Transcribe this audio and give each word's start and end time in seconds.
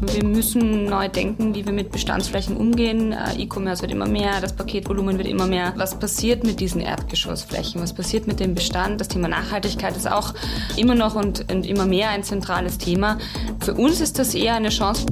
Wir 0.00 0.24
müssen 0.24 0.84
neu 0.84 1.08
denken, 1.08 1.54
wie 1.54 1.64
wir 1.64 1.72
mit 1.72 1.92
Bestandsflächen 1.92 2.56
umgehen. 2.56 3.12
Äh, 3.12 3.42
E-Commerce 3.42 3.82
wird 3.82 3.92
immer 3.92 4.06
mehr, 4.06 4.40
das 4.40 4.52
Paketvolumen 4.52 5.16
wird 5.16 5.28
immer 5.28 5.46
mehr. 5.46 5.72
Was 5.76 5.98
passiert 5.98 6.44
mit 6.44 6.60
diesen 6.60 6.80
Erdgeschossflächen? 6.80 7.80
Was 7.80 7.92
passiert 7.92 8.26
mit 8.26 8.40
dem 8.40 8.54
Bestand? 8.54 9.00
Das 9.00 9.08
Thema 9.08 9.28
Nachhaltigkeit 9.28 9.96
ist 9.96 10.10
auch 10.10 10.34
immer 10.76 10.94
noch 10.94 11.14
und, 11.14 11.50
und 11.52 11.66
immer 11.66 11.86
mehr 11.86 12.10
ein 12.10 12.24
zentrales 12.24 12.78
Thema. 12.78 13.18
Für 13.60 13.74
uns 13.74 14.00
ist 14.00 14.18
das 14.18 14.34
eher 14.34 14.54
eine 14.54 14.70
Chance. 14.70 15.06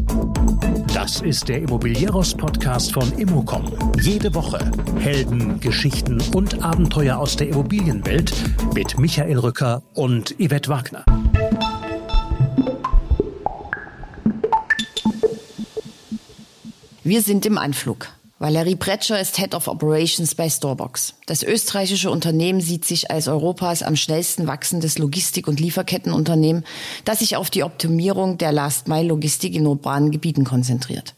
Das 0.92 1.20
ist 1.20 1.48
der 1.48 1.62
Immobilieros-Podcast 1.62 2.92
von 2.92 3.10
Immocom. 3.16 3.72
Jede 4.02 4.34
Woche 4.34 4.58
Helden, 4.98 5.60
Geschichten 5.60 6.20
und 6.34 6.62
Abenteuer 6.62 7.16
aus 7.16 7.36
der 7.36 7.48
Immobilienwelt 7.48 8.32
mit 8.74 8.98
Michael 8.98 9.38
Rücker 9.38 9.82
und 9.94 10.34
Yvette 10.38 10.68
Wagner. 10.68 11.04
Wir 17.02 17.22
sind 17.22 17.46
im 17.46 17.56
Anflug. 17.56 18.08
Valerie 18.38 18.74
Bretscher 18.74 19.18
ist 19.18 19.38
Head 19.38 19.54
of 19.54 19.68
Operations 19.68 20.34
bei 20.34 20.50
Storebox. 20.50 21.14
Das 21.24 21.42
österreichische 21.42 22.10
Unternehmen 22.10 22.60
sieht 22.60 22.84
sich 22.84 23.10
als 23.10 23.26
Europas 23.26 23.82
am 23.82 23.96
schnellsten 23.96 24.46
wachsendes 24.46 24.98
Logistik- 24.98 25.48
und 25.48 25.60
Lieferkettenunternehmen, 25.60 26.64
das 27.06 27.20
sich 27.20 27.36
auf 27.36 27.48
die 27.48 27.64
Optimierung 27.64 28.36
der 28.36 28.52
Last-Mile-Logistik 28.52 29.54
in 29.54 29.66
urbanen 29.66 30.10
Gebieten 30.10 30.44
konzentriert. 30.44 31.14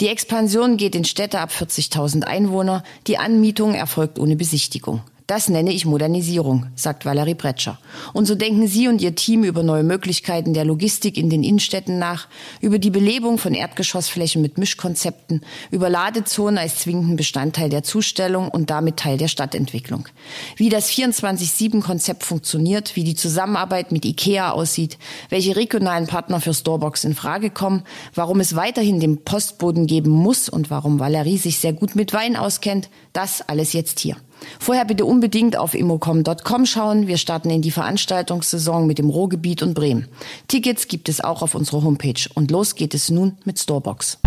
Die 0.00 0.08
Expansion 0.08 0.78
geht 0.78 0.94
in 0.94 1.04
Städte 1.04 1.40
ab 1.40 1.50
40.000 1.50 2.24
Einwohner, 2.24 2.82
die 3.06 3.18
Anmietung 3.18 3.74
erfolgt 3.74 4.18
ohne 4.18 4.36
Besichtigung. 4.36 5.02
Das 5.28 5.50
nenne 5.50 5.74
ich 5.74 5.84
Modernisierung, 5.84 6.68
sagt 6.74 7.04
Valerie 7.04 7.34
Bretscher. 7.34 7.78
Und 8.14 8.24
so 8.24 8.34
denken 8.34 8.66
Sie 8.66 8.88
und 8.88 9.02
Ihr 9.02 9.14
Team 9.14 9.44
über 9.44 9.62
neue 9.62 9.82
Möglichkeiten 9.82 10.54
der 10.54 10.64
Logistik 10.64 11.18
in 11.18 11.28
den 11.28 11.42
Innenstädten 11.42 11.98
nach, 11.98 12.28
über 12.62 12.78
die 12.78 12.88
Belebung 12.88 13.36
von 13.36 13.52
Erdgeschossflächen 13.52 14.40
mit 14.40 14.56
Mischkonzepten, 14.56 15.42
über 15.70 15.90
Ladezonen 15.90 16.56
als 16.56 16.78
zwingenden 16.78 17.16
Bestandteil 17.16 17.68
der 17.68 17.82
Zustellung 17.82 18.48
und 18.48 18.70
damit 18.70 18.96
Teil 18.96 19.18
der 19.18 19.28
Stadtentwicklung. 19.28 20.08
Wie 20.56 20.70
das 20.70 20.88
24-7-Konzept 20.90 22.24
funktioniert, 22.24 22.96
wie 22.96 23.04
die 23.04 23.14
Zusammenarbeit 23.14 23.92
mit 23.92 24.06
IKEA 24.06 24.52
aussieht, 24.52 24.96
welche 25.28 25.56
regionalen 25.56 26.06
Partner 26.06 26.40
für 26.40 26.54
Storebox 26.54 27.04
in 27.04 27.14
Frage 27.14 27.50
kommen, 27.50 27.82
warum 28.14 28.40
es 28.40 28.56
weiterhin 28.56 28.98
den 28.98 29.22
Postboden 29.24 29.86
geben 29.86 30.10
muss 30.10 30.48
und 30.48 30.70
warum 30.70 30.98
Valerie 30.98 31.36
sich 31.36 31.58
sehr 31.58 31.74
gut 31.74 31.96
mit 31.96 32.14
Wein 32.14 32.34
auskennt, 32.34 32.88
das 33.12 33.46
alles 33.46 33.74
jetzt 33.74 34.00
hier. 34.00 34.16
Vorher 34.58 34.84
bitte 34.84 35.04
unbedingt 35.04 35.56
auf 35.56 35.74
immocom.com 35.74 36.66
schauen. 36.66 37.06
Wir 37.06 37.16
starten 37.16 37.50
in 37.50 37.62
die 37.62 37.70
Veranstaltungssaison 37.70 38.86
mit 38.86 38.98
dem 38.98 39.10
Ruhrgebiet 39.10 39.62
und 39.62 39.74
Bremen. 39.74 40.08
Tickets 40.48 40.88
gibt 40.88 41.08
es 41.08 41.22
auch 41.22 41.42
auf 41.42 41.54
unserer 41.54 41.82
Homepage. 41.82 42.28
Und 42.34 42.50
los 42.50 42.74
geht 42.74 42.94
es 42.94 43.10
nun 43.10 43.38
mit 43.44 43.58
Storebox. 43.58 44.18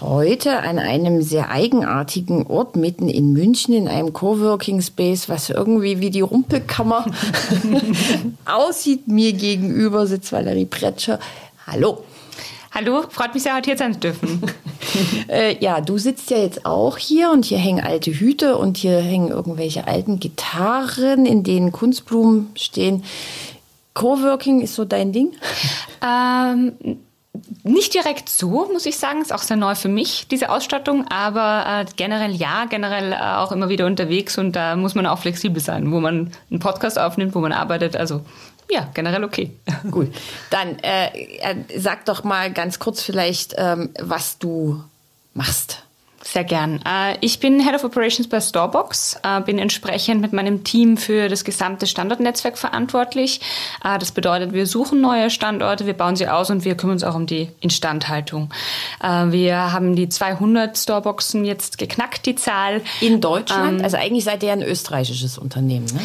Heute 0.00 0.60
an 0.62 0.78
einem 0.78 1.22
sehr 1.22 1.50
eigenartigen 1.50 2.46
Ort 2.46 2.76
mitten 2.76 3.08
in 3.08 3.32
München 3.32 3.74
in 3.74 3.88
einem 3.88 4.12
Coworking 4.12 4.80
Space, 4.80 5.28
was 5.28 5.50
irgendwie 5.50 5.98
wie 5.98 6.10
die 6.10 6.20
Rumpelkammer 6.20 7.04
aussieht. 8.44 9.08
Mir 9.08 9.32
gegenüber 9.32 10.06
sitzt 10.06 10.30
Valerie 10.30 10.66
Pretscher. 10.66 11.18
Hallo. 11.66 12.04
Hallo, 12.80 13.02
freut 13.10 13.34
mich 13.34 13.42
sehr, 13.42 13.56
heute 13.56 13.70
hier 13.70 13.76
sein 13.76 13.94
zu 13.94 13.98
dürfen. 13.98 14.40
äh, 15.28 15.56
ja, 15.58 15.80
du 15.80 15.98
sitzt 15.98 16.30
ja 16.30 16.36
jetzt 16.36 16.64
auch 16.64 16.96
hier 16.96 17.32
und 17.32 17.44
hier 17.44 17.58
hängen 17.58 17.84
alte 17.84 18.12
Hüte 18.12 18.56
und 18.56 18.76
hier 18.76 19.00
hängen 19.00 19.30
irgendwelche 19.30 19.88
alten 19.88 20.20
Gitarren, 20.20 21.26
in 21.26 21.42
denen 21.42 21.72
Kunstblumen 21.72 22.52
stehen. 22.54 23.02
Coworking 23.94 24.60
ist 24.60 24.76
so 24.76 24.84
dein 24.84 25.10
Ding? 25.10 25.32
Ähm, 26.06 27.00
nicht 27.64 27.94
direkt 27.94 28.28
so, 28.28 28.68
muss 28.72 28.86
ich 28.86 28.96
sagen. 28.96 29.22
Ist 29.22 29.32
auch 29.32 29.42
sehr 29.42 29.56
neu 29.56 29.74
für 29.74 29.88
mich, 29.88 30.28
diese 30.28 30.48
Ausstattung. 30.48 31.04
Aber 31.08 31.64
äh, 31.66 31.84
generell 31.96 32.36
ja, 32.36 32.66
generell 32.66 33.12
äh, 33.12 33.16
auch 33.16 33.50
immer 33.50 33.68
wieder 33.70 33.86
unterwegs 33.86 34.38
und 34.38 34.54
da 34.54 34.76
muss 34.76 34.94
man 34.94 35.04
auch 35.04 35.18
flexibel 35.18 35.60
sein, 35.60 35.90
wo 35.90 35.98
man 35.98 36.30
einen 36.48 36.60
Podcast 36.60 36.96
aufnimmt, 36.96 37.34
wo 37.34 37.40
man 37.40 37.50
arbeitet. 37.50 37.96
Also 37.96 38.22
ja, 38.70 38.88
generell 38.94 39.24
okay. 39.24 39.52
Gut. 39.90 40.14
Dann 40.50 40.78
äh, 40.80 41.10
sag 41.76 42.04
doch 42.04 42.24
mal 42.24 42.52
ganz 42.52 42.78
kurz 42.78 43.02
vielleicht, 43.02 43.54
ähm, 43.56 43.90
was 43.98 44.38
du 44.38 44.82
machst. 45.34 45.82
Sehr 46.30 46.44
gern. 46.44 46.80
Äh, 46.84 47.16
ich 47.22 47.40
bin 47.40 47.58
Head 47.58 47.74
of 47.74 47.84
Operations 47.84 48.28
bei 48.28 48.38
Storebox, 48.38 49.18
äh, 49.22 49.40
bin 49.40 49.58
entsprechend 49.58 50.20
mit 50.20 50.34
meinem 50.34 50.62
Team 50.62 50.98
für 50.98 51.28
das 51.28 51.42
gesamte 51.42 51.86
Standortnetzwerk 51.86 52.58
verantwortlich. 52.58 53.40
Äh, 53.82 53.98
das 53.98 54.12
bedeutet, 54.12 54.52
wir 54.52 54.66
suchen 54.66 55.00
neue 55.00 55.30
Standorte, 55.30 55.86
wir 55.86 55.94
bauen 55.94 56.16
sie 56.16 56.28
aus 56.28 56.50
und 56.50 56.66
wir 56.66 56.76
kümmern 56.76 56.94
uns 56.96 57.04
auch 57.04 57.14
um 57.14 57.26
die 57.26 57.48
Instandhaltung. 57.60 58.50
Wir 59.00 59.72
haben 59.72 59.94
die 59.94 60.08
200 60.08 60.76
Storeboxen 60.76 61.44
jetzt 61.44 61.78
geknackt, 61.78 62.26
die 62.26 62.34
Zahl. 62.34 62.82
In 63.00 63.20
Deutschland? 63.20 63.78
Ähm, 63.78 63.84
also 63.84 63.96
eigentlich 63.96 64.24
seid 64.24 64.42
ihr 64.42 64.52
ein 64.52 64.62
österreichisches 64.62 65.38
Unternehmen, 65.38 65.86
ne? 65.86 66.00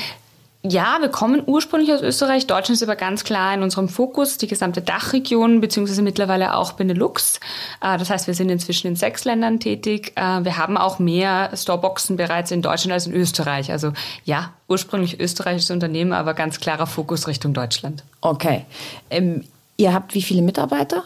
Ja, 0.66 1.00
wir 1.01 1.09
kommen 1.09 1.44
ursprünglich 1.46 1.91
aus 1.91 2.01
Österreich. 2.01 2.47
Deutschland 2.47 2.78
ist 2.78 2.84
aber 2.84 2.96
ganz 2.96 3.25
klar 3.25 3.53
in 3.53 3.63
unserem 3.63 3.90
Fokus, 3.90 4.38
die 4.38 4.47
gesamte 4.47 4.81
Dachregion 4.81 5.59
beziehungsweise 5.59 6.01
mittlerweile 6.01 6.56
auch 6.56 6.72
Benelux. 6.72 7.41
Äh, 7.81 7.97
das 7.97 8.09
heißt, 8.09 8.28
wir 8.28 8.34
sind 8.34 8.50
inzwischen 8.50 8.88
in 8.88 8.96
sechs 8.96 9.25
Ländern 9.25 9.59
tätig. 9.59 10.13
Äh, 10.16 10.46
wir 10.46 10.57
haben 10.57 10.78
auch 10.78 11.00
mehr 11.00 11.51
Storeboxen 11.53 12.16
bereits 12.16 12.51
in 12.51 12.62
Deutschland 12.62 12.94
als 12.94 13.07
in 13.07 13.13
Österreich. 13.13 13.72
Also 13.72 13.91
ja, 14.24 14.53
ursprünglich 14.69 15.19
österreichisches 15.19 15.69
Unternehmen, 15.69 16.13
aber 16.13 16.34
ganz 16.34 16.62
klarer 16.62 16.88
Fokus 16.88 17.28
Richtung 17.28 17.53
Deutschland. 17.53 18.06
Okay. 18.22 18.66
Ähm, 19.09 19.44
ihr 19.75 19.94
habt 19.94 20.13
wie 20.13 20.22
viele 20.22 20.44
Mitarbeiter? 20.44 21.03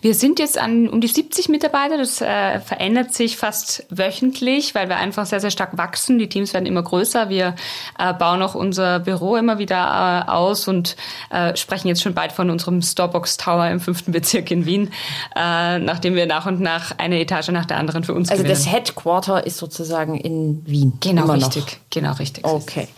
Wir 0.00 0.14
sind 0.14 0.38
jetzt 0.38 0.58
an 0.58 0.88
um 0.88 1.00
die 1.00 1.08
70 1.08 1.48
Mitarbeiter. 1.48 1.98
Das 1.98 2.20
äh, 2.20 2.60
verändert 2.60 3.14
sich 3.14 3.36
fast 3.36 3.84
wöchentlich, 3.90 4.74
weil 4.74 4.88
wir 4.88 4.96
einfach 4.96 5.26
sehr, 5.26 5.40
sehr 5.40 5.50
stark 5.50 5.76
wachsen. 5.78 6.18
Die 6.18 6.28
Teams 6.28 6.54
werden 6.54 6.66
immer 6.66 6.82
größer. 6.82 7.28
Wir 7.28 7.54
äh, 7.98 8.12
bauen 8.14 8.42
auch 8.42 8.54
unser 8.54 9.00
Büro 9.00 9.36
immer 9.36 9.58
wieder 9.58 10.24
äh, 10.26 10.30
aus 10.30 10.68
und 10.68 10.96
äh, 11.30 11.56
sprechen 11.56 11.88
jetzt 11.88 12.02
schon 12.02 12.14
bald 12.14 12.32
von 12.32 12.50
unserem 12.50 12.82
Starbucks 12.82 13.36
Tower 13.36 13.68
im 13.68 13.80
fünften 13.80 14.12
Bezirk 14.12 14.50
in 14.50 14.66
Wien, 14.66 14.92
äh, 15.36 15.78
nachdem 15.78 16.14
wir 16.14 16.26
nach 16.26 16.46
und 16.46 16.60
nach 16.60 16.98
eine 16.98 17.20
Etage 17.20 17.48
nach 17.48 17.66
der 17.66 17.78
anderen 17.78 18.04
für 18.04 18.14
uns 18.14 18.30
Also 18.30 18.42
gewinnen. 18.42 18.58
das 18.58 18.70
Headquarter 18.72 19.46
ist 19.46 19.58
sozusagen 19.58 20.16
in 20.16 20.62
Wien. 20.66 20.94
Genau, 21.00 21.30
richtig. 21.32 21.64
Noch. 21.64 21.72
Genau, 21.90 22.12
richtig. 22.14 22.44
Okay. 22.44 22.88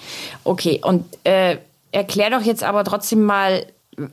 Okay. 0.45 0.81
Und 0.83 1.05
äh, 1.25 1.59
erklär 1.93 2.31
doch 2.31 2.43
jetzt 2.43 2.65
aber 2.65 2.85
trotzdem 2.85 3.23
mal, 3.23 3.67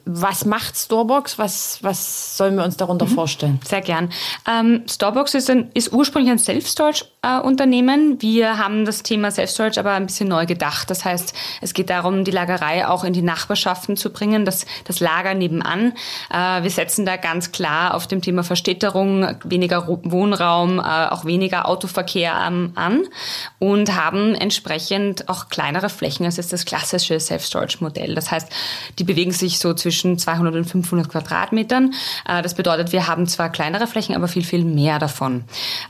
was 0.05 0.45
macht 0.45 0.77
Storebox? 0.77 1.39
Was, 1.39 1.79
was 1.81 2.37
sollen 2.37 2.55
wir 2.55 2.63
uns 2.63 2.77
darunter 2.77 3.05
mhm. 3.05 3.11
vorstellen? 3.11 3.59
Sehr 3.63 3.81
gern. 3.81 4.11
Ähm, 4.47 4.83
Storebox 4.87 5.33
ist, 5.33 5.49
ein, 5.49 5.71
ist 5.73 5.91
ursprünglich 5.91 6.31
ein 6.31 6.39
Self-Storage-Unternehmen. 6.39 8.13
Äh, 8.13 8.21
wir 8.21 8.57
haben 8.57 8.85
das 8.85 9.03
Thema 9.03 9.31
Self-Storage 9.31 9.79
aber 9.79 9.93
ein 9.93 10.05
bisschen 10.05 10.29
neu 10.29 10.45
gedacht. 10.45 10.89
Das 10.89 11.03
heißt, 11.03 11.33
es 11.61 11.73
geht 11.73 11.89
darum, 11.89 12.23
die 12.23 12.31
Lagerei 12.31 12.87
auch 12.87 13.03
in 13.03 13.13
die 13.13 13.21
Nachbarschaften 13.21 13.97
zu 13.97 14.11
bringen, 14.11 14.45
das, 14.45 14.65
das 14.85 14.99
Lager 14.99 15.33
nebenan. 15.33 15.93
Äh, 16.31 16.63
wir 16.63 16.69
setzen 16.69 17.05
da 17.05 17.17
ganz 17.17 17.51
klar 17.51 17.95
auf 17.95 18.07
dem 18.07 18.21
Thema 18.21 18.43
Verstädterung, 18.43 19.35
weniger 19.43 19.87
Wohnraum, 19.87 20.79
äh, 20.79 20.81
auch 20.81 21.25
weniger 21.25 21.67
Autoverkehr 21.67 22.33
ähm, 22.47 22.73
an 22.75 23.03
und 23.57 23.95
haben 23.95 24.35
entsprechend 24.35 25.27
auch 25.27 25.49
kleinere 25.49 25.89
Flächen 25.89 26.25
als 26.25 26.37
ist 26.37 26.53
das 26.53 26.65
klassische 26.65 27.19
Self-Storage-Modell. 27.19 28.15
Das 28.15 28.31
heißt, 28.31 28.49
die 28.99 29.03
bewegen 29.03 29.31
sich 29.31 29.59
so 29.59 29.70
zwischen 29.73 30.17
200 30.17 30.55
und 30.55 30.65
500 30.65 31.09
Quadratmetern. 31.09 31.93
Äh, 32.27 32.41
das 32.41 32.53
bedeutet, 32.53 32.91
wir 32.91 33.07
haben 33.07 33.27
zwar 33.27 33.49
kleinere 33.49 33.87
Flächen, 33.87 34.15
aber 34.15 34.27
viel, 34.27 34.43
viel 34.43 34.63
mehr 34.63 34.99
davon. 34.99 35.43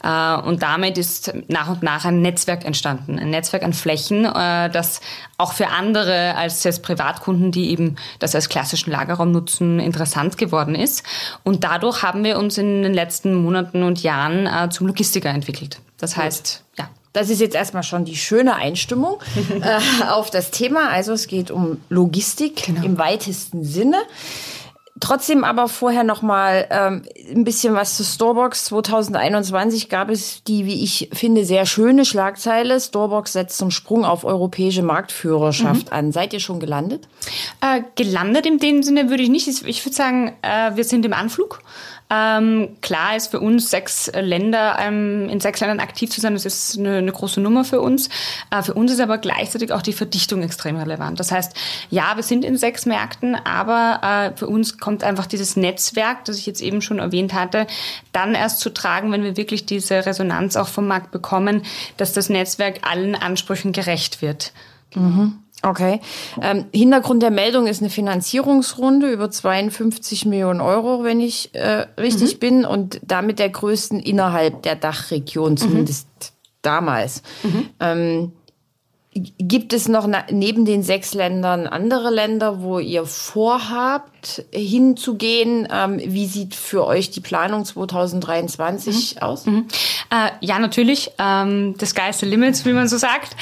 Äh, 0.04 0.36
und 0.36 0.64
damit 0.64 0.98
ist 0.98 1.34
nach 1.48 1.70
und 1.70 1.84
nach 1.84 2.06
ein 2.06 2.22
Netzwerk 2.22 2.66
entstanden. 2.66 3.20
Ein 3.20 3.30
Netzwerk 3.30 3.64
an 3.64 3.74
Flächen, 3.74 4.26
äh, 4.26 4.70
das 4.70 5.02
auch 5.38 5.54
für 5.54 5.70
andere 5.70 6.36
als 6.36 6.64
jetzt 6.64 6.84
Privatkunden, 6.84 7.52
die 7.52 7.72
eben 7.72 7.96
das 8.20 8.36
als 8.36 8.50
klassischen 8.50 8.92
Lagerraum 8.92 9.32
nutzen, 9.32 9.80
interessant 9.80 10.38
geworden 10.38 10.76
ist. 10.76 11.04
Und 11.44 11.64
dadurch 11.64 12.04
haben 12.04 12.24
wir 12.24 12.38
uns 12.38 12.58
in 12.58 12.84
den 12.84 12.94
letzten 12.94 13.34
Monaten 13.34 13.84
und 13.84 14.04
Jahren 14.04 14.72
zum 14.72 14.88
Logistiker 14.88 15.30
entwickelt. 15.30 15.80
Das 15.98 16.16
heißt, 16.16 16.64
ja, 16.78 16.90
das 17.14 17.30
ist 17.30 17.42
jetzt 17.42 17.56
erstmal 17.56 17.84
schon 17.84 18.06
die 18.06 18.16
schöne 18.16 18.56
Einstimmung 18.56 19.18
äh, 19.62 20.04
auf 20.06 20.30
das 20.30 20.52
Thema. 20.52 20.90
Also 20.90 21.14
es 21.14 21.28
geht 21.28 21.52
um 21.52 21.82
Logistik 21.90 22.64
genau. 22.68 22.84
im 22.84 22.98
weitesten 22.98 23.64
Sinne. 23.64 23.98
Trotzdem 25.00 25.44
aber 25.44 25.68
vorher 25.68 26.04
noch 26.04 26.22
mal 26.22 26.68
ähm, 26.70 27.04
ein 27.28 27.44
bisschen 27.44 27.74
was 27.74 27.98
zu 27.98 28.04
Storebox. 28.04 28.66
2021 28.66 29.90
gab 29.90 30.12
es 30.12 30.44
die, 30.44 30.68
wie 30.68 30.84
ich 30.84 31.10
finde, 31.12 31.44
sehr 31.44 31.66
schöne 31.66 32.06
Schlagzeile. 32.06 32.80
Storebox 32.80 33.34
setzt 33.34 33.58
zum 33.58 33.72
Sprung 33.72 34.06
auf 34.06 34.24
europäische 34.24 34.84
Marktführerschaft 34.84 35.88
mhm. 35.88 35.94
an. 35.94 36.12
Seid 36.12 36.34
ihr 36.34 36.40
schon 36.40 36.60
gelandet? 36.60 37.08
Äh, 37.62 37.82
gelandet 37.96 38.46
in 38.46 38.60
dem 38.60 38.84
Sinne 38.84 39.10
würde 39.10 39.24
ich 39.24 39.30
nicht. 39.30 39.48
Ich 39.48 39.86
würde 39.86 39.96
sagen, 39.96 40.34
äh, 40.44 40.76
wir 40.76 40.84
sind 40.84 41.04
im 41.04 41.14
Anflug. 41.14 41.64
Ähm, 42.14 42.76
klar 42.82 43.16
ist 43.16 43.32
für 43.32 43.40
uns 43.40 43.70
sechs 43.70 44.12
Länder, 44.14 44.78
ähm, 44.82 45.30
in 45.30 45.40
sechs 45.40 45.62
Ländern 45.62 45.80
aktiv 45.80 46.10
zu 46.10 46.20
sein, 46.20 46.34
das 46.34 46.46
ist 46.46 46.78
eine, 46.78 46.98
eine 46.98 47.12
große 47.12 47.40
Nummer 47.40 47.64
für 47.64 47.80
uns. 47.80 48.10
Äh, 48.50 48.62
für 48.64 48.74
uns 48.74 48.92
ist 48.92 49.00
aber 49.00 49.18
gleichzeitig 49.18 49.72
auch 49.72 49.82
die 49.82 49.94
Verdichtung 49.94 50.44
extrem 50.44 50.76
relevant. 50.76 51.22
Das 51.22 51.32
heißt, 51.32 51.54
ja, 51.90 52.18
wir 52.18 52.24
sind 52.24 52.44
in 52.44 52.58
sechs 52.58 52.86
Märkten, 52.86 53.36
aber 53.36 54.34
äh, 54.34 54.38
für 54.38 54.48
uns 54.48 54.78
kommt 54.78 55.06
einfach 55.06 55.26
dieses 55.26 55.56
Netzwerk, 55.56 56.26
das 56.26 56.38
ich 56.38 56.46
jetzt 56.46 56.62
eben 56.62 56.82
schon 56.82 57.00
erwähnt 57.00 57.34
hatte, 57.34 57.66
dann 58.12 58.36
erst 58.36 58.60
zu 58.60 58.72
tragen, 58.72 59.14
wenn 59.14 59.24
wir 59.24 59.38
wirklich 59.38 59.66
diese 59.66 60.06
Resonanz 60.06 60.58
auch 60.58 60.68
vom 60.68 60.88
Markt 60.88 61.12
bekommen, 61.12 61.62
dass 61.96 62.12
das 62.12 62.28
Netzwerk 62.28 62.80
allen 62.82 63.16
Ansprüchen 63.16 63.72
gerecht 63.72 64.22
wird. 64.22 64.52
Mhm. 64.96 65.41
Okay. 65.64 66.02
Ähm, 66.42 66.66
Hintergrund 66.74 67.22
der 67.22 67.30
Meldung 67.30 67.68
ist 67.68 67.82
eine 67.82 67.92
Finanzierungsrunde 67.92 69.12
über 69.12 69.30
52 69.30 70.26
Millionen 70.26 70.60
Euro, 70.60 71.04
wenn 71.04 71.20
ich 71.20 71.54
äh, 71.54 71.86
richtig 72.00 72.36
mhm. 72.36 72.40
bin, 72.40 72.66
und 72.66 73.00
damit 73.04 73.38
der 73.38 73.50
größten 73.50 74.00
innerhalb 74.00 74.64
der 74.64 74.76
Dachregion, 74.76 75.58
zumindest 75.58 76.08
mhm. 76.08 76.26
damals. 76.64 77.22
Mhm. 77.44 77.70
Ähm, 77.80 78.32
gibt 79.14 79.74
es 79.74 79.90
noch 79.90 80.08
neben 80.32 80.64
den 80.64 80.84
sechs 80.84 81.14
Ländern 81.14 81.68
andere 81.68 82.10
Länder, 82.10 82.62
wo 82.62 82.80
ihr 82.80 83.06
vorhabt, 83.06 84.46
hinzugehen? 84.52 85.68
Ähm, 85.70 86.00
wie 86.04 86.28
sieht 86.28 86.56
für 86.56 86.86
euch 86.86 87.12
die 87.12 87.20
Planung 87.20 87.66
2023 87.66 89.16
mhm. 89.16 89.22
aus? 89.22 89.46
Mhm. 89.46 89.68
Äh, 90.10 90.32
ja, 90.40 90.60
natürlich. 90.60 91.12
Ähm, 91.20 91.76
the 91.78 91.86
sky's 91.86 92.20
the 92.20 92.26
limits, 92.26 92.66
wie 92.66 92.72
man 92.72 92.88
so 92.88 92.98
sagt. 92.98 93.36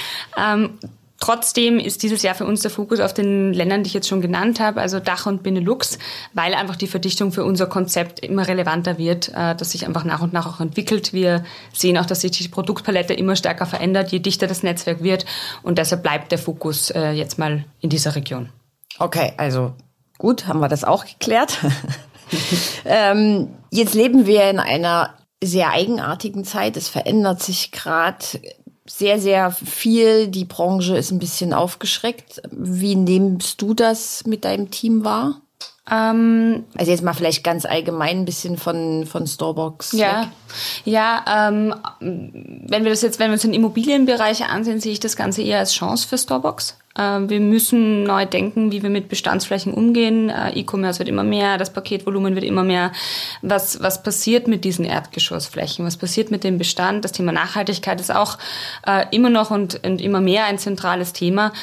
Trotzdem 1.19 1.80
ist 1.80 2.01
dieses 2.04 2.21
Jahr 2.21 2.33
für 2.33 2.45
uns 2.45 2.62
der 2.62 2.71
Fokus 2.71 3.01
auf 3.01 3.13
den 3.13 3.54
Ländern, 3.54 3.83
die 3.83 3.88
ich 3.88 3.94
jetzt 3.94 4.07
schon 4.07 4.21
genannt 4.21 4.62
habe, 4.62 4.80
also 4.80 5.00
Dach 5.01 5.25
und 5.25 5.44
Benelux, 5.44 6.00
weil 6.33 6.54
einfach 6.54 6.77
die 6.77 6.88
Verdichtung 6.88 7.33
für 7.33 7.44
unser 7.44 7.66
Konzept 7.66 8.21
immer 8.21 8.48
relevanter 8.48 8.98
wird, 8.98 9.30
äh, 9.30 9.54
dass 9.56 9.71
sich 9.71 9.86
einfach 9.86 10.06
nach 10.06 10.21
und 10.21 10.31
nach 10.31 10.48
auch 10.48 10.62
entwickelt. 10.62 11.12
Wir 11.12 11.44
sehen 11.74 11.98
auch, 11.98 12.06
dass 12.06 12.21
sich 12.21 12.31
die 12.31 12.48
Produktpalette 12.48 13.13
immer 13.13 13.36
stärker 13.36 13.66
verändert, 13.66 14.12
je 14.12 14.19
dichter 14.19 14.48
das 14.48 14.63
Netzwerk 14.63 15.04
wird 15.04 15.25
und 15.62 15.77
deshalb 15.77 16.04
bleibt 16.04 16.31
der 16.31 16.39
Fokus 16.39 16.89
äh, 16.89 17.12
jetzt 17.12 17.38
mal 17.38 17.66
in 17.81 17.89
dieser 17.89 18.16
Region. 18.16 18.50
Okay, 18.98 19.33
also 19.36 19.74
gut, 20.18 20.48
haben 20.48 20.60
wir 20.60 20.69
das 20.69 20.86
auch 20.86 21.06
geklärt. 21.06 21.57
ähm, 22.86 23.50
jetzt 23.71 23.94
leben 23.94 24.25
wir 24.25 24.50
in 24.50 24.60
einer 24.60 25.16
sehr 25.44 25.71
eigenartigen 25.71 26.44
Zeit. 26.44 26.75
Es 26.75 26.89
verändert 26.89 27.42
sich 27.42 27.71
gerade 27.71 28.25
sehr, 28.89 29.19
sehr 29.19 29.51
viel. 29.51 30.27
Die 30.27 30.45
Branche 30.45 30.97
ist 30.97 31.12
ein 31.12 31.19
bisschen 31.19 31.53
aufgeschreckt. 31.53 32.41
Wie 32.51 32.95
nimmst 32.95 33.62
du 33.62 33.74
das 33.74 34.25
mit 34.25 34.45
deinem 34.45 34.71
Team 34.71 35.06
wahr? 35.06 35.41
Ähm, 35.89 36.65
also 36.77 36.91
jetzt 36.91 37.03
mal 37.03 37.13
vielleicht 37.13 37.44
ganz 37.44 37.65
allgemein 37.65 38.19
ein 38.19 38.25
bisschen 38.25 38.57
von, 38.57 39.06
von 39.06 39.25
Storebox. 39.25 39.94
Ja, 39.94 40.21
weg. 40.21 40.30
ja 40.86 41.50
ähm, 41.50 41.75
wenn 42.00 42.83
wir 42.83 42.91
das 42.91 43.01
jetzt, 43.01 43.19
wenn 43.19 43.30
wir 43.30 43.33
uns 43.33 43.41
den 43.44 43.53
Immobilienbereich 43.53 44.45
ansehen, 44.45 44.80
sehe 44.80 44.92
ich 44.92 45.00
das 45.00 45.15
Ganze 45.15 45.42
eher 45.42 45.59
als 45.59 45.74
Chance 45.74 46.07
für 46.07 46.18
Storebox. 46.18 46.77
Äh, 46.99 47.29
wir 47.29 47.39
müssen 47.39 48.03
neu 48.03 48.25
denken, 48.25 48.71
wie 48.71 48.83
wir 48.83 48.89
mit 48.89 49.07
Bestandsflächen 49.07 49.73
umgehen. 49.73 50.29
Äh, 50.29 50.59
E-Commerce 50.59 50.99
wird 50.99 51.09
immer 51.09 51.23
mehr, 51.23 51.57
das 51.57 51.71
Paketvolumen 51.71 52.35
wird 52.35 52.45
immer 52.45 52.63
mehr. 52.63 52.91
Was, 53.41 53.81
was 53.81 54.03
passiert 54.03 54.47
mit 54.47 54.65
diesen 54.65 54.85
Erdgeschossflächen? 54.85 55.85
Was 55.85 55.97
passiert 55.97 56.31
mit 56.31 56.43
dem 56.43 56.57
Bestand? 56.57 57.05
Das 57.05 57.13
Thema 57.13 57.31
Nachhaltigkeit 57.31 58.01
ist 58.01 58.13
auch 58.13 58.37
äh, 58.85 59.05
immer 59.11 59.29
noch 59.29 59.51
und, 59.51 59.83
und 59.85 60.01
immer 60.01 60.19
mehr 60.19 60.45
ein 60.45 60.57
zentrales 60.57 61.13
Thema. 61.13 61.53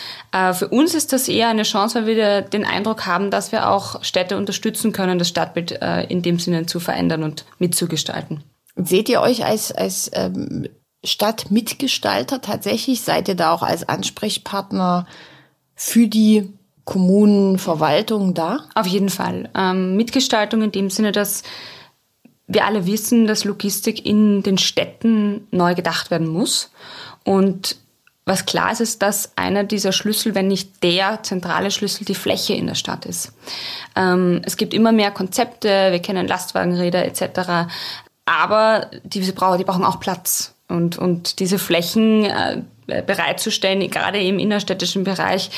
Für 0.53 0.69
uns 0.69 0.95
ist 0.95 1.13
das 1.13 1.29
eher 1.29 1.49
eine 1.49 1.63
Chance, 1.63 2.01
weil 2.01 2.07
wir 2.07 2.41
den 2.43 2.65
Eindruck 2.65 3.07
haben, 3.07 3.31
dass 3.31 3.53
wir 3.53 3.71
auch 3.71 4.03
Städte 4.05 4.37
unterstützen 4.37 4.93
können, 4.93 5.19
das 5.19 5.29
Stadtbild 5.29 5.73
in 6.09 6.23
dem 6.23 6.39
Sinne 6.39 6.67
zu 6.67 6.79
verändern 6.79 7.23
und 7.23 7.45
mitzugestalten. 7.59 8.43
Seht 8.77 9.09
ihr 9.09 9.21
euch 9.21 9.45
als, 9.45 9.73
als 9.73 10.11
ähm, 10.15 10.69
Stadtmitgestalter 11.07 12.41
tatsächlich? 12.41 13.01
Seid 13.01 13.29
ihr 13.29 13.35
da 13.35 13.53
auch 13.53 13.63
als 13.63 13.89
Ansprechpartner 13.89 15.07
für 15.75 16.09
die 16.09 16.53
Kommunenverwaltung 16.85 18.35
da? 18.35 18.61
Auf 18.75 18.87
jeden 18.87 19.09
Fall. 19.09 19.51
Ähm, 19.55 19.97
Mitgestaltung 19.97 20.63
in 20.63 20.73
dem 20.73 20.91
Sinne, 20.91 21.13
dass 21.13 21.43
wir 22.47 22.65
alle 22.65 22.87
wissen, 22.87 23.27
dass 23.27 23.45
Logistik 23.45 24.07
in 24.07 24.43
den 24.43 24.59
Städten 24.59 25.47
neu 25.51 25.75
gedacht 25.75 26.11
werden 26.11 26.29
muss. 26.29 26.71
Und 27.25 27.77
was 28.25 28.45
klar 28.45 28.73
ist, 28.73 28.81
ist, 28.81 29.03
dass 29.03 29.37
einer 29.37 29.65
dieser 29.65 29.93
Schlüssel, 29.93 30.35
wenn 30.35 30.49
nicht 30.49 30.83
der 30.83 31.23
zentrale 31.23 31.71
Schlüssel, 31.71 32.05
die 32.05 32.15
Fläche 32.15 32.55
in 32.55 32.67
der 32.67 32.75
Stadt 32.75 33.07
ist. 33.07 33.33
Ähm, 33.95 34.43
es 34.45 34.57
gibt 34.57 34.75
immer 34.75 34.93
mehr 34.93 35.13
Konzepte, 35.13 35.93
wir 35.93 36.01
kennen 36.01 36.27
Lastwagenräder 36.27 37.05
etc., 37.05 37.71
aber 38.25 38.91
brauchen, 39.37 39.59
die 39.59 39.65
brauchen 39.65 39.85
auch 39.85 40.01
Platz. 40.01 40.56
Und, 40.69 40.99
und 40.99 41.39
diese 41.39 41.59
Flächen 41.59 42.25
äh, 42.25 42.63
bereitzustellen, 43.03 43.89
gerade 43.91 44.21
im 44.21 44.39
innerstädtischen 44.39 45.05
Bereich, 45.05 45.51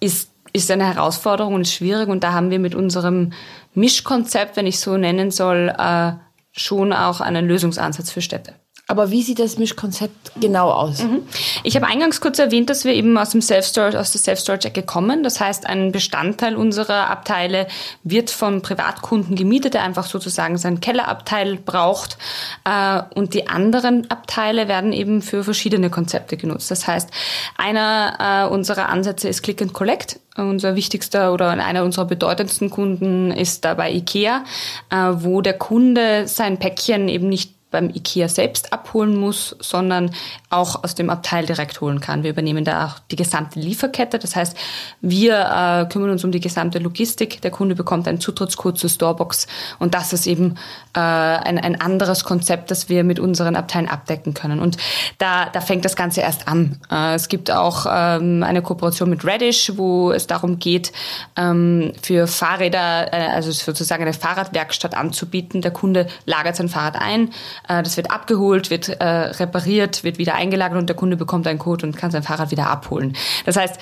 ist, 0.00 0.30
ist 0.52 0.70
eine 0.70 0.86
Herausforderung 0.86 1.54
und 1.54 1.68
schwierig. 1.68 2.08
Und 2.08 2.24
da 2.24 2.32
haben 2.32 2.50
wir 2.50 2.58
mit 2.58 2.74
unserem 2.74 3.32
Mischkonzept, 3.74 4.56
wenn 4.56 4.66
ich 4.66 4.80
so 4.80 4.96
nennen 4.96 5.30
soll, 5.30 5.72
äh, 5.78 6.12
schon 6.52 6.92
auch 6.92 7.20
einen 7.20 7.46
Lösungsansatz 7.46 8.10
für 8.10 8.20
Städte. 8.20 8.54
Aber 8.90 9.10
wie 9.10 9.22
sieht 9.22 9.38
das 9.38 9.58
Mischkonzept 9.58 10.32
genau 10.40 10.70
aus? 10.70 11.02
Mhm. 11.02 11.20
Ich 11.62 11.76
habe 11.76 11.86
eingangs 11.86 12.22
kurz 12.22 12.38
erwähnt, 12.38 12.70
dass 12.70 12.86
wir 12.86 12.94
eben 12.94 13.18
aus 13.18 13.28
dem 13.30 13.42
Self-Storage, 13.42 14.00
aus 14.00 14.12
der 14.12 14.20
Self-Storage-Ecke 14.22 14.82
kommen. 14.82 15.22
Das 15.22 15.40
heißt, 15.40 15.66
ein 15.66 15.92
Bestandteil 15.92 16.56
unserer 16.56 17.10
Abteile 17.10 17.66
wird 18.02 18.30
vom 18.30 18.62
Privatkunden 18.62 19.36
gemietet, 19.36 19.74
der 19.74 19.82
einfach 19.82 20.06
sozusagen 20.06 20.56
seinen 20.56 20.80
Kellerabteil 20.80 21.58
braucht. 21.58 22.16
Äh, 22.64 23.02
und 23.14 23.34
die 23.34 23.46
anderen 23.46 24.10
Abteile 24.10 24.68
werden 24.68 24.94
eben 24.94 25.20
für 25.20 25.44
verschiedene 25.44 25.90
Konzepte 25.90 26.38
genutzt. 26.38 26.70
Das 26.70 26.86
heißt, 26.86 27.10
einer 27.58 28.46
äh, 28.48 28.50
unserer 28.50 28.88
Ansätze 28.88 29.28
ist 29.28 29.42
Click 29.42 29.60
and 29.60 29.74
Collect. 29.74 30.18
Unser 30.34 30.76
wichtigster 30.76 31.34
oder 31.34 31.50
einer 31.50 31.84
unserer 31.84 32.06
bedeutendsten 32.06 32.70
Kunden 32.70 33.32
ist 33.32 33.66
dabei 33.66 33.92
IKEA, 33.92 34.44
äh, 34.88 34.96
wo 34.96 35.42
der 35.42 35.58
Kunde 35.58 36.26
sein 36.26 36.58
Päckchen 36.58 37.08
eben 37.08 37.28
nicht 37.28 37.57
beim 37.70 37.90
IKEA 37.90 38.28
selbst 38.28 38.72
abholen 38.72 39.16
muss, 39.16 39.56
sondern 39.60 40.10
auch 40.50 40.82
aus 40.84 40.94
dem 40.94 41.10
Abteil 41.10 41.44
direkt 41.44 41.80
holen 41.80 42.00
kann. 42.00 42.22
Wir 42.22 42.30
übernehmen 42.30 42.64
da 42.64 42.86
auch 42.86 42.98
die 43.10 43.16
gesamte 43.16 43.60
Lieferkette. 43.60 44.18
Das 44.18 44.36
heißt, 44.36 44.56
wir 45.00 45.34
äh, 45.34 45.92
kümmern 45.92 46.10
uns 46.10 46.24
um 46.24 46.32
die 46.32 46.40
gesamte 46.40 46.78
Logistik. 46.78 47.42
Der 47.42 47.50
Kunde 47.50 47.74
bekommt 47.74 48.08
einen 48.08 48.20
Zutrittscode 48.20 48.78
zur 48.78 48.88
Storebox 48.88 49.46
und 49.78 49.94
das 49.94 50.12
ist 50.12 50.26
eben 50.26 50.56
äh, 50.94 51.00
ein, 51.00 51.58
ein 51.58 51.80
anderes 51.80 52.24
Konzept, 52.24 52.70
das 52.70 52.88
wir 52.88 53.04
mit 53.04 53.20
unseren 53.20 53.56
Abteilen 53.56 53.88
abdecken 53.88 54.32
können. 54.32 54.60
Und 54.60 54.78
da, 55.18 55.50
da 55.50 55.60
fängt 55.60 55.84
das 55.84 55.96
Ganze 55.96 56.22
erst 56.22 56.48
an. 56.48 56.80
Äh, 56.90 57.14
es 57.14 57.28
gibt 57.28 57.50
auch 57.50 57.86
ähm, 57.90 58.42
eine 58.42 58.62
Kooperation 58.62 59.10
mit 59.10 59.26
Radish, 59.26 59.72
wo 59.76 60.10
es 60.12 60.26
darum 60.26 60.58
geht, 60.58 60.92
ähm, 61.36 61.92
für 62.02 62.26
Fahrräder, 62.26 63.12
äh, 63.12 63.26
also 63.28 63.52
sozusagen 63.52 64.02
eine 64.02 64.14
Fahrradwerkstatt 64.14 64.96
anzubieten. 64.96 65.60
Der 65.60 65.70
Kunde 65.70 66.06
lagert 66.24 66.56
sein 66.56 66.68
Fahrrad 66.68 66.96
ein, 66.96 67.30
das 67.68 67.96
wird 67.96 68.10
abgeholt, 68.10 68.70
wird 68.70 68.88
äh, 68.88 69.04
repariert, 69.04 70.04
wird 70.04 70.18
wieder 70.18 70.34
eingelagert 70.34 70.78
und 70.78 70.88
der 70.88 70.96
Kunde 70.96 71.16
bekommt 71.16 71.46
einen 71.46 71.58
Code 71.58 71.86
und 71.86 71.96
kann 71.96 72.10
sein 72.10 72.22
Fahrrad 72.22 72.50
wieder 72.50 72.68
abholen. 72.68 73.14
Das 73.44 73.56
heißt, 73.56 73.78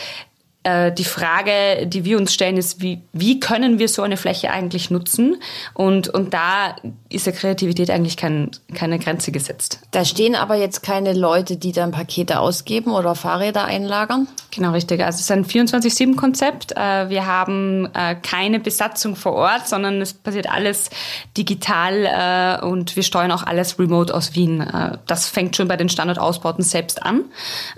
äh, 0.66 0.90
die 0.90 1.04
Frage, 1.04 1.86
die 1.86 2.04
wir 2.04 2.18
uns 2.18 2.34
stellen, 2.34 2.56
ist, 2.56 2.82
wie, 2.82 3.00
wie 3.12 3.38
können 3.38 3.78
wir 3.78 3.88
so 3.88 4.02
eine 4.02 4.16
Fläche 4.16 4.50
eigentlich 4.50 4.90
nutzen? 4.90 5.36
Und, 5.74 6.08
und 6.08 6.34
da 6.34 6.74
ist 7.08 7.26
der 7.26 7.32
Kreativität 7.32 7.88
eigentlich 7.88 8.16
kein, 8.16 8.50
keine 8.74 8.98
Grenze 8.98 9.30
gesetzt. 9.30 9.78
Da 9.92 10.04
stehen 10.04 10.34
aber 10.34 10.56
jetzt 10.56 10.82
keine 10.82 11.12
Leute, 11.12 11.56
die 11.56 11.70
dann 11.70 11.92
Pakete 11.92 12.40
ausgeben 12.40 12.90
oder 12.90 13.14
Fahrräder 13.14 13.64
einlagern? 13.64 14.26
Genau, 14.50 14.72
richtig. 14.72 15.04
Also 15.04 15.16
es 15.16 15.22
ist 15.22 15.30
ein 15.30 15.44
24-7-Konzept. 15.44 16.72
Äh, 16.72 17.10
wir 17.10 17.26
haben 17.26 17.88
äh, 17.94 18.16
keine 18.16 18.58
Besatzung 18.58 19.14
vor 19.14 19.34
Ort, 19.34 19.68
sondern 19.68 20.00
es 20.00 20.14
passiert 20.14 20.50
alles 20.50 20.90
digital 21.36 22.60
und 22.62 22.96
wir 22.96 23.02
steuern 23.02 23.30
auch 23.30 23.42
alles 23.44 23.78
remote 23.78 24.12
aus 24.12 24.34
Wien. 24.34 24.66
Das 25.06 25.28
fängt 25.28 25.56
schon 25.56 25.68
bei 25.68 25.76
den 25.76 25.88
Standortausbauten 25.88 26.64
selbst 26.64 27.02
an. 27.02 27.24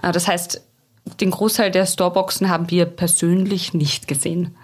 Das 0.01 0.29
heißt, 0.29 0.63
den 1.21 1.31
Großteil 1.31 1.71
der 1.71 1.87
Storeboxen 1.87 2.49
haben 2.49 2.71
wir 2.71 2.87
persönlich 2.87 3.75
nicht 3.75 4.09
gesehen. 4.09 4.57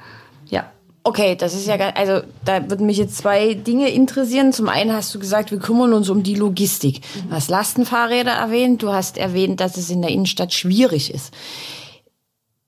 Ja. 0.49 0.71
Okay, 1.03 1.37
das 1.37 1.55
ist 1.55 1.67
ja, 1.67 1.77
also 1.77 2.27
da 2.47 2.71
würden 2.71 2.87
mich 2.87 2.97
jetzt 2.97 3.19
zwei 3.19 3.53
Dinge 3.53 3.91
interessieren. 3.91 4.53
Zum 4.53 4.69
einen 4.69 4.93
hast 4.93 5.15
du 5.15 5.19
gesagt, 5.19 5.51
wir 5.51 5.59
kümmern 5.59 5.93
uns 5.93 6.09
um 6.09 6.23
die 6.23 6.35
Logistik. 6.35 7.03
Du 7.29 7.35
hast 7.35 7.51
Lastenfahrräder 7.51 8.33
erwähnt, 8.33 8.83
du 8.83 8.91
hast 8.91 9.19
erwähnt, 9.19 9.61
dass 9.61 9.77
es 9.77 9.91
in 9.91 10.01
der 10.01 10.11
Innenstadt 10.11 10.55
schwierig 10.55 11.13
ist. 11.13 11.35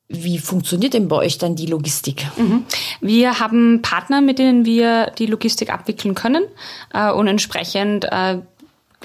Wie 0.08 0.38
funktioniert 0.38 0.94
denn 0.94 1.08
bei 1.08 1.16
euch 1.16 1.38
dann 1.38 1.56
die 1.56 1.66
Logistik? 1.66 2.26
Mhm. 2.36 2.64
Wir 3.00 3.40
haben 3.40 3.82
Partner, 3.82 4.20
mit 4.20 4.38
denen 4.38 4.64
wir 4.64 5.10
die 5.18 5.26
Logistik 5.26 5.72
abwickeln 5.72 6.14
können 6.14 6.44
äh, 6.92 7.10
und 7.10 7.26
entsprechend 7.26 8.04
äh, 8.04 8.38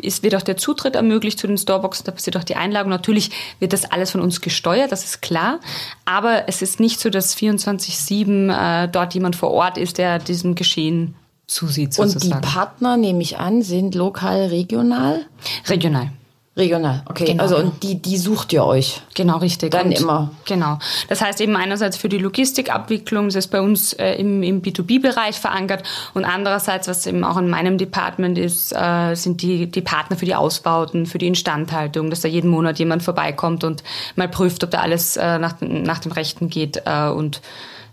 es 0.04 0.24
wird 0.24 0.36
auch 0.36 0.42
der 0.42 0.58
Zutritt 0.58 0.96
ermöglicht 0.96 1.40
zu 1.40 1.48
den 1.48 1.58
Storeboxen, 1.58 2.06
da 2.06 2.12
passiert 2.12 2.38
auch 2.38 2.44
die 2.44 2.56
Einladung. 2.56 2.90
Natürlich 2.90 3.32
wird 3.60 3.74
das 3.74 3.86
alles 3.86 4.12
von 4.12 4.22
uns 4.22 4.42
gesteuert, 4.42 4.92
das 4.92 5.04
ist 5.04 5.22
klar. 5.22 5.60
Aber 6.06 6.48
es 6.48 6.62
ist 6.62 6.80
nicht 6.80 7.00
so, 7.00 7.10
dass 7.10 7.36
24-7 7.38 8.84
äh, 8.84 8.88
dort 8.88 9.14
jemand 9.14 9.36
vor 9.36 9.52
Ort 9.52 9.78
ist, 9.78 9.98
der 9.98 10.20
diesem 10.20 10.56
Geschehen 10.56 11.16
zusieht 11.48 11.94
sozusagen. 11.94 12.34
Und 12.34 12.46
die 12.46 12.48
Partner, 12.48 12.98
nehme 12.98 13.22
ich 13.22 13.38
an, 13.38 13.62
sind 13.62 13.96
lokal, 13.96 14.46
regional? 14.48 15.26
Regional. 15.68 16.12
Regional, 16.58 17.02
okay. 17.08 17.28
Genau, 17.28 17.44
also 17.44 17.56
und 17.56 17.82
die, 17.82 18.02
die 18.02 18.18
sucht 18.18 18.52
ihr 18.52 18.66
euch. 18.66 19.02
Genau, 19.16 19.38
richtig. 19.38 19.72
Dann 19.72 19.88
und, 19.88 20.02
immer. 20.02 20.32
Genau. 20.46 20.80
Das 21.08 21.22
heißt 21.22 21.40
eben 21.40 21.56
einerseits 21.56 21.96
für 21.96 22.10
die 22.10 22.18
Logistikabwicklung, 22.18 23.28
das 23.28 23.36
ist 23.36 23.48
bei 23.48 23.62
uns 23.62 23.94
äh, 23.94 24.16
im, 24.16 24.44
im 24.44 24.62
B2B-Bereich 24.62 25.40
verankert 25.40 25.84
und 26.14 26.26
andererseits, 26.26 26.90
was 26.90 27.08
eben 27.08 27.24
auch 27.24 27.38
in 27.38 27.50
meinem 27.50 27.78
Department 27.78 28.38
ist, 28.38 28.74
äh, 28.74 29.16
sind 29.16 29.42
die, 29.42 29.72
die 29.72 29.80
Partner 29.80 30.18
für 30.18 30.26
die 30.26 30.36
Ausbauten, 30.36 31.06
für 31.06 31.20
die 31.20 31.28
Instandhaltung, 31.28 32.10
dass 32.10 32.20
da 32.20 32.28
jeden 32.28 32.50
Monat 32.50 32.80
jemand 32.80 33.02
vorbeikommt 33.02 33.64
und 33.64 33.82
mal 34.18 34.28
prüft, 34.28 34.66
ob 34.66 34.72
da 34.72 34.80
alles 34.80 35.16
äh, 35.16 35.40
nach, 35.40 35.56
nach 35.62 36.00
dem 36.00 36.12
Rechten 36.12 36.50
geht 36.50 36.84
äh, 36.86 37.08
und 37.08 37.40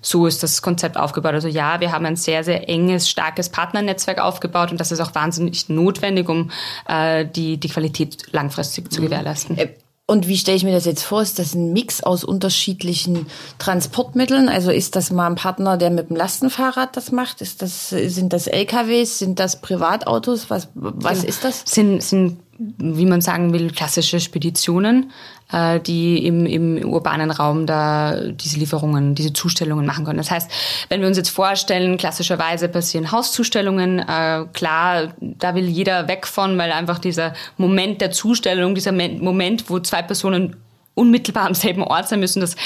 so 0.01 0.27
ist 0.27 0.43
das 0.43 0.63
Konzept 0.63 0.97
aufgebaut. 0.97 1.35
Also 1.35 1.49
ja, 1.49 1.81
wir 1.81 1.93
haben 1.93 2.07
ein 2.07 2.17
sehr, 2.17 2.45
sehr 2.45 2.69
enges, 2.69 3.09
starkes 3.09 3.49
Partnernetzwerk 3.49 4.21
aufgebaut 4.21 4.71
und 4.71 4.79
das 4.79 4.93
ist 4.93 5.01
auch 5.01 5.15
wahnsinnig 5.15 5.69
notwendig, 5.69 6.29
um 6.29 6.51
äh, 6.89 7.27
die, 7.27 7.59
die 7.59 7.69
Qualität 7.69 8.33
langfristig 8.33 8.93
zu 8.93 9.01
mhm. 9.01 9.07
gewährleisten. 9.07 9.59
Äh, 9.59 9.69
und 10.11 10.27
wie 10.27 10.39
stelle 10.39 10.57
ich 10.57 10.65
mir 10.65 10.73
das 10.73 10.87
jetzt 10.87 11.03
vor? 11.03 11.21
Ist 11.21 11.39
das 11.39 11.55
ein 11.55 11.75
Mix 11.75 12.03
aus 12.03 12.25
unterschiedlichen 12.25 13.27
Transportmitteln? 13.59 14.49
Also 14.49 14.71
ist 14.71 14.97
das 14.97 15.11
mal 15.11 15.27
ein 15.27 15.35
Partner, 15.35 15.77
der 15.77 15.91
mit 15.91 16.09
dem 16.09 16.17
Lastenfahrrad 16.17 16.97
das 16.97 17.13
macht? 17.13 17.43
Ist 17.43 17.61
das, 17.61 17.91
sind 17.91 18.33
das 18.33 18.47
LKWs? 18.47 19.19
Sind 19.19 19.39
das 19.39 19.61
Privatautos? 19.61 20.49
Was, 20.49 20.69
was 20.75 21.25
ja. 21.25 21.29
ist 21.29 21.45
das? 21.45 21.63
Sind, 21.67 22.03
sind 22.03 22.39
wie 22.59 23.07
man 23.07 23.21
sagen 23.21 23.53
will, 23.53 23.71
klassische 23.71 24.19
Speditionen, 24.19 25.13
äh, 25.53 25.81
die 25.81 26.27
im, 26.27 26.47
im 26.47 26.85
urbanen 26.85 27.31
Raum 27.31 27.67
da 27.67 28.21
diese 28.31 28.59
Lieferungen, 28.59 29.15
diese 29.15 29.33
Zustellungen 29.33 29.87
machen 29.87 30.05
können. 30.05 30.19
Das 30.19 30.31
heißt, 30.31 30.51
wenn 30.89 31.01
wir 31.01 31.09
uns 31.09 31.17
jetzt 31.17 31.31
vorstellen, 31.31 31.97
klassischerweise 31.97 32.69
passieren 32.69 33.13
Hauszustellungen, 33.13 33.99
äh, 34.01 34.45
klar, 34.53 35.15
da 35.21 35.55
will 35.55 35.69
jeder 35.69 36.09
weg 36.09 36.27
von, 36.27 36.59
weil 36.59 36.73
einfach 36.73 36.99
dieser 36.99 37.35
Moment 37.57 38.01
der 38.01 38.11
Zustellung, 38.11 38.75
dieser 38.75 38.93
Moment, 38.93 39.69
wo 39.71 39.79
zwei 39.81 40.03
Personen 40.03 40.57
unmittelbar 40.95 41.47
am 41.47 41.55
selben 41.55 41.83
Ort 41.83 42.09
sein 42.09 42.21
müssen, 42.21 42.41
das 42.41 42.57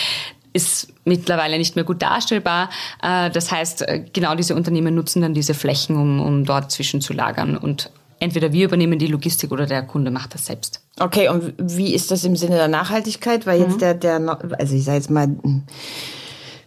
ist 0.55 0.93
mittlerweile 1.05 1.59
nicht 1.59 1.77
mehr 1.77 1.85
gut 1.85 2.03
darstellbar. 2.03 2.71
Äh, 3.03 3.31
das 3.31 3.51
heißt, 3.51 3.83
äh, 3.83 4.05
genau 4.13 4.35
diese 4.35 4.55
Unternehmen 4.55 4.95
nutzen 4.95 5.23
dann 5.23 5.35
diese 5.35 5.55
Flächen, 5.55 5.97
um, 5.97 6.21
um 6.21 6.45
dort 6.45 6.71
zwischenzulagern 6.71 7.57
und 7.57 7.91
entweder 8.23 8.53
wir 8.53 8.67
übernehmen 8.67 8.99
die 8.99 9.09
Logistik 9.09 9.51
oder 9.51 9.67
der 9.67 9.83
Kunde 9.83 10.11
macht 10.11 10.35
das 10.35 10.47
selbst. 10.47 10.81
Okay, 11.01 11.29
und 11.29 11.55
wie 11.59 11.93
ist 11.93 12.11
das 12.11 12.25
im 12.25 12.37
Sinne 12.37 12.57
der 12.57 12.69
Nachhaltigkeit? 12.69 13.47
Weil 13.47 13.61
jetzt 13.61 13.75
mhm. 13.75 13.79
der, 13.79 13.95
der, 13.95 14.39
also 14.59 14.75
ich 14.77 14.85
sage 14.85 14.99
jetzt 14.99 15.11
mal, 15.11 15.29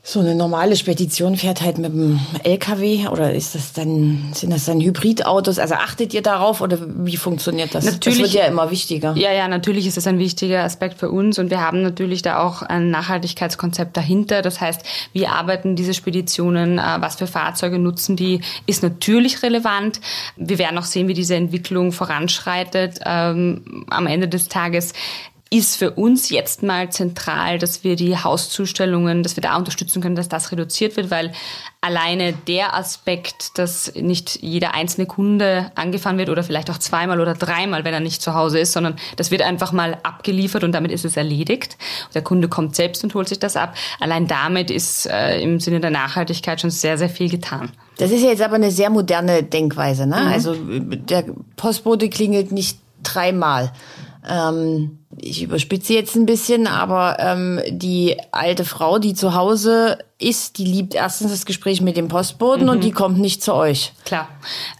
so 0.07 0.19
eine 0.19 0.35
normale 0.35 0.75
Spedition 0.75 1.35
fährt 1.35 1.61
halt 1.61 1.79
mit 1.79 1.91
dem 1.91 2.19
LKW 2.43 3.07
oder 3.07 3.33
ist 3.33 3.55
das 3.55 3.73
dann, 3.73 4.29
sind 4.35 4.53
das 4.53 4.65
dann 4.65 4.79
Hybridautos? 4.79 5.57
Also 5.57 5.73
achtet 5.73 6.13
ihr 6.13 6.21
darauf 6.21 6.61
oder 6.61 6.77
wie 6.79 7.17
funktioniert 7.17 7.73
das? 7.73 7.85
Natürlich, 7.85 8.21
das 8.21 8.33
wird 8.33 8.43
ja 8.43 8.47
immer 8.47 8.69
wichtiger. 8.69 9.15
Ja, 9.17 9.33
ja, 9.33 9.47
natürlich 9.47 9.87
ist 9.87 9.97
das 9.97 10.05
ein 10.05 10.19
wichtiger 10.19 10.63
Aspekt 10.63 10.99
für 10.99 11.09
uns 11.09 11.39
und 11.39 11.49
wir 11.49 11.59
haben 11.59 11.81
natürlich 11.81 12.21
da 12.21 12.37
auch 12.37 12.61
ein 12.61 12.91
Nachhaltigkeitskonzept 12.91 13.97
dahinter. 13.97 14.43
Das 14.43 14.61
heißt, 14.61 14.81
wie 15.13 15.25
arbeiten 15.25 15.75
diese 15.75 15.95
Speditionen, 15.95 16.77
äh, 16.77 16.83
was 16.99 17.15
für 17.15 17.25
Fahrzeuge 17.25 17.79
nutzen 17.79 18.15
die, 18.15 18.41
ist 18.67 18.83
natürlich 18.83 19.41
relevant. 19.41 20.01
Wir 20.35 20.59
werden 20.59 20.77
auch 20.77 20.83
sehen, 20.83 21.07
wie 21.07 21.15
diese 21.15 21.33
Entwicklung 21.33 21.91
voranschreitet. 21.91 22.99
Ähm, 23.03 23.85
am 23.89 24.05
Ende 24.05 24.27
des 24.27 24.49
Tages 24.49 24.93
ist 25.57 25.77
für 25.77 25.91
uns 25.91 26.29
jetzt 26.29 26.63
mal 26.63 26.91
zentral, 26.91 27.59
dass 27.59 27.83
wir 27.83 27.95
die 27.95 28.17
Hauszustellungen, 28.17 29.23
dass 29.23 29.37
wir 29.37 29.41
da 29.41 29.55
unterstützen 29.55 30.01
können, 30.01 30.15
dass 30.15 30.27
das 30.27 30.51
reduziert 30.51 30.97
wird, 30.97 31.09
weil 31.11 31.31
alleine 31.79 32.33
der 32.33 32.75
Aspekt, 32.75 33.57
dass 33.57 33.93
nicht 33.95 34.41
jeder 34.41 34.73
einzelne 34.73 35.07
Kunde 35.07 35.71
angefahren 35.75 36.17
wird 36.17 36.29
oder 36.29 36.43
vielleicht 36.43 36.69
auch 36.69 36.77
zweimal 36.77 37.21
oder 37.21 37.35
dreimal, 37.35 37.85
wenn 37.85 37.93
er 37.93 37.99
nicht 38.01 38.21
zu 38.21 38.33
Hause 38.33 38.59
ist, 38.59 38.73
sondern 38.73 38.95
das 39.15 39.31
wird 39.31 39.43
einfach 39.43 39.71
mal 39.71 39.97
abgeliefert 40.03 40.63
und 40.63 40.73
damit 40.73 40.91
ist 40.91 41.05
es 41.05 41.15
erledigt. 41.15 41.77
Der 42.13 42.21
Kunde 42.21 42.49
kommt 42.49 42.75
selbst 42.75 43.03
und 43.03 43.13
holt 43.13 43.29
sich 43.29 43.39
das 43.39 43.55
ab. 43.55 43.75
Allein 43.99 44.27
damit 44.27 44.71
ist 44.71 45.05
äh, 45.05 45.39
im 45.39 45.59
Sinne 45.59 45.79
der 45.79 45.91
Nachhaltigkeit 45.91 46.59
schon 46.59 46.71
sehr, 46.71 46.97
sehr 46.97 47.09
viel 47.09 47.29
getan. 47.29 47.69
Das 47.97 48.11
ist 48.11 48.21
ja 48.21 48.29
jetzt 48.29 48.41
aber 48.41 48.55
eine 48.55 48.71
sehr 48.71 48.89
moderne 48.89 49.43
Denkweise. 49.43 50.05
Ne? 50.05 50.19
Mhm. 50.19 50.27
Also 50.27 50.55
der 50.55 51.25
Postbote 51.55 52.09
klingelt 52.09 52.51
nicht 52.51 52.79
dreimal. 53.03 53.71
Ähm, 54.27 54.99
ich 55.17 55.43
überspitze 55.43 55.93
jetzt 55.93 56.15
ein 56.15 56.25
bisschen, 56.25 56.67
aber 56.67 57.17
ähm, 57.19 57.61
die 57.69 58.17
alte 58.31 58.65
Frau, 58.65 58.99
die 58.99 59.13
zu 59.13 59.33
Hause 59.33 59.97
ist, 60.17 60.57
die 60.57 60.65
liebt 60.65 60.93
erstens 60.95 61.31
das 61.31 61.45
Gespräch 61.45 61.81
mit 61.81 61.97
dem 61.97 62.07
Postboten 62.07 62.63
mhm. 62.63 62.69
und 62.69 62.83
die 62.83 62.91
kommt 62.91 63.19
nicht 63.19 63.43
zu 63.43 63.53
euch. 63.53 63.93
Klar. 64.05 64.27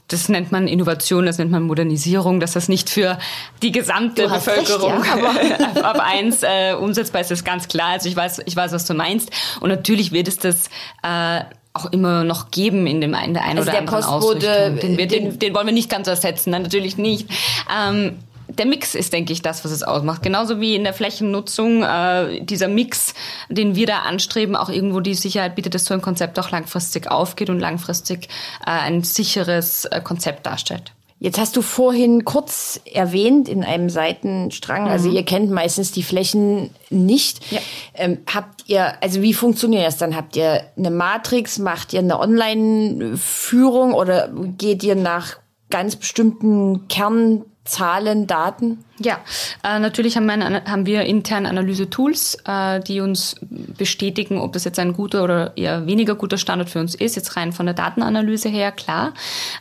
Das 0.07 0.29
nennt 0.29 0.51
man 0.51 0.67
Innovation, 0.67 1.25
das 1.25 1.37
nennt 1.37 1.51
man 1.51 1.63
Modernisierung, 1.63 2.39
dass 2.39 2.53
das 2.53 2.69
nicht 2.69 2.89
für 2.89 3.17
die 3.61 3.71
gesamte 3.71 4.27
Bevölkerung 4.27 5.01
recht, 5.01 5.59
ja, 5.59 5.81
ab 5.81 5.99
eins 6.03 6.43
äh, 6.43 6.73
umsetzbar 6.73 7.21
ist, 7.21 7.31
ist 7.31 7.43
ganz 7.45 7.67
klar. 7.67 7.89
Also 7.89 8.09
ich 8.09 8.15
weiß, 8.15 8.41
ich 8.45 8.55
weiß, 8.55 8.71
was 8.71 8.85
du 8.85 8.93
meinst. 8.93 9.31
Und 9.61 9.69
natürlich 9.69 10.11
wird 10.11 10.27
es 10.27 10.37
das 10.37 10.69
äh, 11.01 11.41
auch 11.75 11.91
immer 11.91 12.23
noch 12.23 12.51
geben 12.51 12.87
in 12.87 13.01
dem 13.01 13.13
in 13.13 13.33
der 13.33 13.43
einen 13.43 13.57
also 13.57 13.69
oder 13.69 13.79
anderen 13.79 14.01
Postbote, 14.01 14.49
Ausrichtung. 14.49 14.79
Den, 14.79 14.97
wir, 14.97 15.07
den, 15.07 15.39
den, 15.39 15.53
wollen 15.53 15.67
wir 15.67 15.73
nicht 15.73 15.89
ganz 15.89 16.07
ersetzen, 16.07 16.51
nein, 16.51 16.61
natürlich 16.61 16.97
nicht. 16.97 17.27
Ähm, 17.75 18.19
der 18.47 18.65
Mix 18.65 18.95
ist, 18.95 19.13
denke 19.13 19.33
ich, 19.33 19.41
das, 19.41 19.65
was 19.65 19.71
es 19.71 19.83
ausmacht. 19.83 20.21
Genauso 20.23 20.59
wie 20.59 20.75
in 20.75 20.83
der 20.83 20.93
Flächennutzung 20.93 21.83
äh, 21.83 22.41
dieser 22.41 22.67
Mix, 22.67 23.13
den 23.49 23.75
wir 23.75 23.87
da 23.87 23.99
anstreben, 23.99 24.55
auch 24.55 24.69
irgendwo 24.69 24.99
die 24.99 25.15
Sicherheit 25.15 25.55
bietet, 25.55 25.75
dass 25.75 25.85
so 25.85 25.93
ein 25.93 26.01
Konzept 26.01 26.39
auch 26.39 26.51
langfristig 26.51 27.09
aufgeht 27.09 27.49
und 27.49 27.59
langfristig 27.59 28.29
äh, 28.65 28.71
ein 28.71 29.03
sicheres 29.03 29.85
äh, 29.85 30.01
Konzept 30.01 30.45
darstellt. 30.45 30.93
Jetzt 31.17 31.39
hast 31.39 31.55
du 31.55 31.61
vorhin 31.61 32.25
kurz 32.25 32.79
erwähnt 32.93 33.47
in 33.47 33.63
einem 33.63 33.89
Seitenstrang, 33.89 34.83
also 34.83 34.89
mhm. 34.89 34.91
also 34.91 35.09
ihr 35.17 35.23
kennt 35.23 35.49
meistens 35.49 35.91
die 35.91 36.03
Flächen 36.03 36.71
nicht. 36.89 37.51
Ja. 37.51 37.59
Ähm, 37.93 38.19
habt 38.31 38.67
ihr, 38.67 39.01
also 39.01 39.21
wie 39.21 39.33
funktioniert 39.33 39.87
das 39.87 39.97
dann? 39.97 40.15
Habt 40.15 40.35
ihr 40.35 40.65
eine 40.77 40.91
Matrix, 40.91 41.57
macht 41.57 41.93
ihr 41.93 41.99
eine 41.99 42.19
Online-Führung 42.19 43.93
oder 43.93 44.29
geht 44.57 44.83
ihr 44.83 44.95
nach 44.95 45.37
ganz 45.69 45.95
bestimmten 45.95 46.87
Kern 46.89 47.45
Zahlen, 47.65 48.27
Daten? 48.27 48.85
Ja, 48.99 49.19
äh, 49.63 49.79
natürlich 49.79 50.15
haben 50.15 50.27
wir, 50.27 50.63
haben 50.65 50.85
wir 50.85 51.01
intern 51.01 51.47
Analyse-Tools, 51.47 52.37
äh, 52.45 52.79
die 52.79 53.01
uns 53.01 53.35
bestätigen, 53.41 54.37
ob 54.37 54.53
das 54.53 54.63
jetzt 54.63 54.77
ein 54.77 54.93
guter 54.93 55.23
oder 55.23 55.57
eher 55.57 55.87
weniger 55.87 56.13
guter 56.13 56.37
Standard 56.37 56.69
für 56.69 56.79
uns 56.79 56.93
ist. 56.93 57.15
Jetzt 57.15 57.35
rein 57.35 57.51
von 57.51 57.65
der 57.65 57.73
Datenanalyse 57.73 58.49
her, 58.49 58.71
klar. 58.71 59.13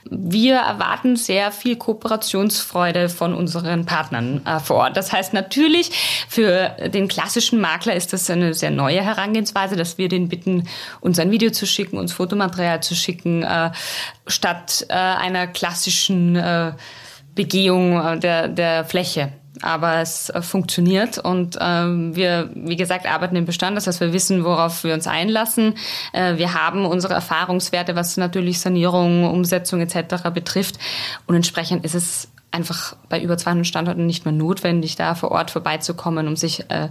Wir 0.04 0.56
erwarten 0.56 1.16
sehr 1.16 1.50
viel 1.50 1.76
Kooperationsfreude 1.76 3.08
von 3.08 3.32
unseren 3.34 3.86
Partnern 3.86 4.42
äh, 4.46 4.60
vor 4.60 4.76
Ort. 4.76 4.98
Das 4.98 5.10
heißt 5.10 5.32
natürlich, 5.32 6.26
für 6.28 6.76
den 6.88 7.08
klassischen 7.08 7.60
Makler 7.60 7.96
ist 7.96 8.12
das 8.12 8.28
eine 8.28 8.52
sehr 8.52 8.70
neue 8.70 9.02
Herangehensweise, 9.02 9.76
dass 9.76 9.96
wir 9.96 10.10
den 10.10 10.28
bitten, 10.28 10.68
uns 11.00 11.18
ein 11.18 11.30
Video 11.30 11.50
zu 11.50 11.66
schicken, 11.66 11.96
uns 11.96 12.12
Fotomaterial 12.12 12.82
zu 12.82 12.94
schicken, 12.94 13.42
äh, 13.42 13.70
statt 14.26 14.86
äh, 14.90 14.92
einer 14.92 15.46
klassischen 15.46 16.36
äh, 16.36 16.72
Begehung 17.34 18.00
äh, 18.00 18.18
der, 18.18 18.48
der 18.48 18.84
Fläche. 18.84 19.32
Aber 19.62 20.00
es 20.00 20.30
äh, 20.30 20.42
funktioniert 20.42 21.18
und 21.18 21.56
ähm, 21.60 22.14
wir, 22.16 22.50
wie 22.54 22.76
gesagt, 22.76 23.06
arbeiten 23.06 23.36
im 23.36 23.44
Bestand. 23.44 23.76
Das 23.76 23.86
heißt, 23.86 24.00
wir 24.00 24.12
wissen, 24.12 24.44
worauf 24.44 24.82
wir 24.82 24.94
uns 24.94 25.06
einlassen. 25.06 25.74
Äh, 26.12 26.36
wir 26.38 26.54
haben 26.54 26.84
unsere 26.84 27.14
Erfahrungswerte, 27.14 27.94
was 27.94 28.16
natürlich 28.16 28.60
Sanierung, 28.60 29.24
Umsetzung 29.24 29.80
etc. 29.80 30.30
betrifft. 30.34 30.78
Und 31.26 31.36
entsprechend 31.36 31.84
ist 31.84 31.94
es 31.94 32.28
einfach 32.54 32.94
bei 33.08 33.20
über 33.20 33.36
200 33.36 33.66
Standorten 33.66 34.06
nicht 34.06 34.24
mehr 34.24 34.32
notwendig, 34.32 34.94
da 34.94 35.14
vor 35.14 35.32
Ort 35.32 35.50
vorbeizukommen, 35.50 36.28
um 36.28 36.36
sich 36.36 36.70
äh, 36.70 36.88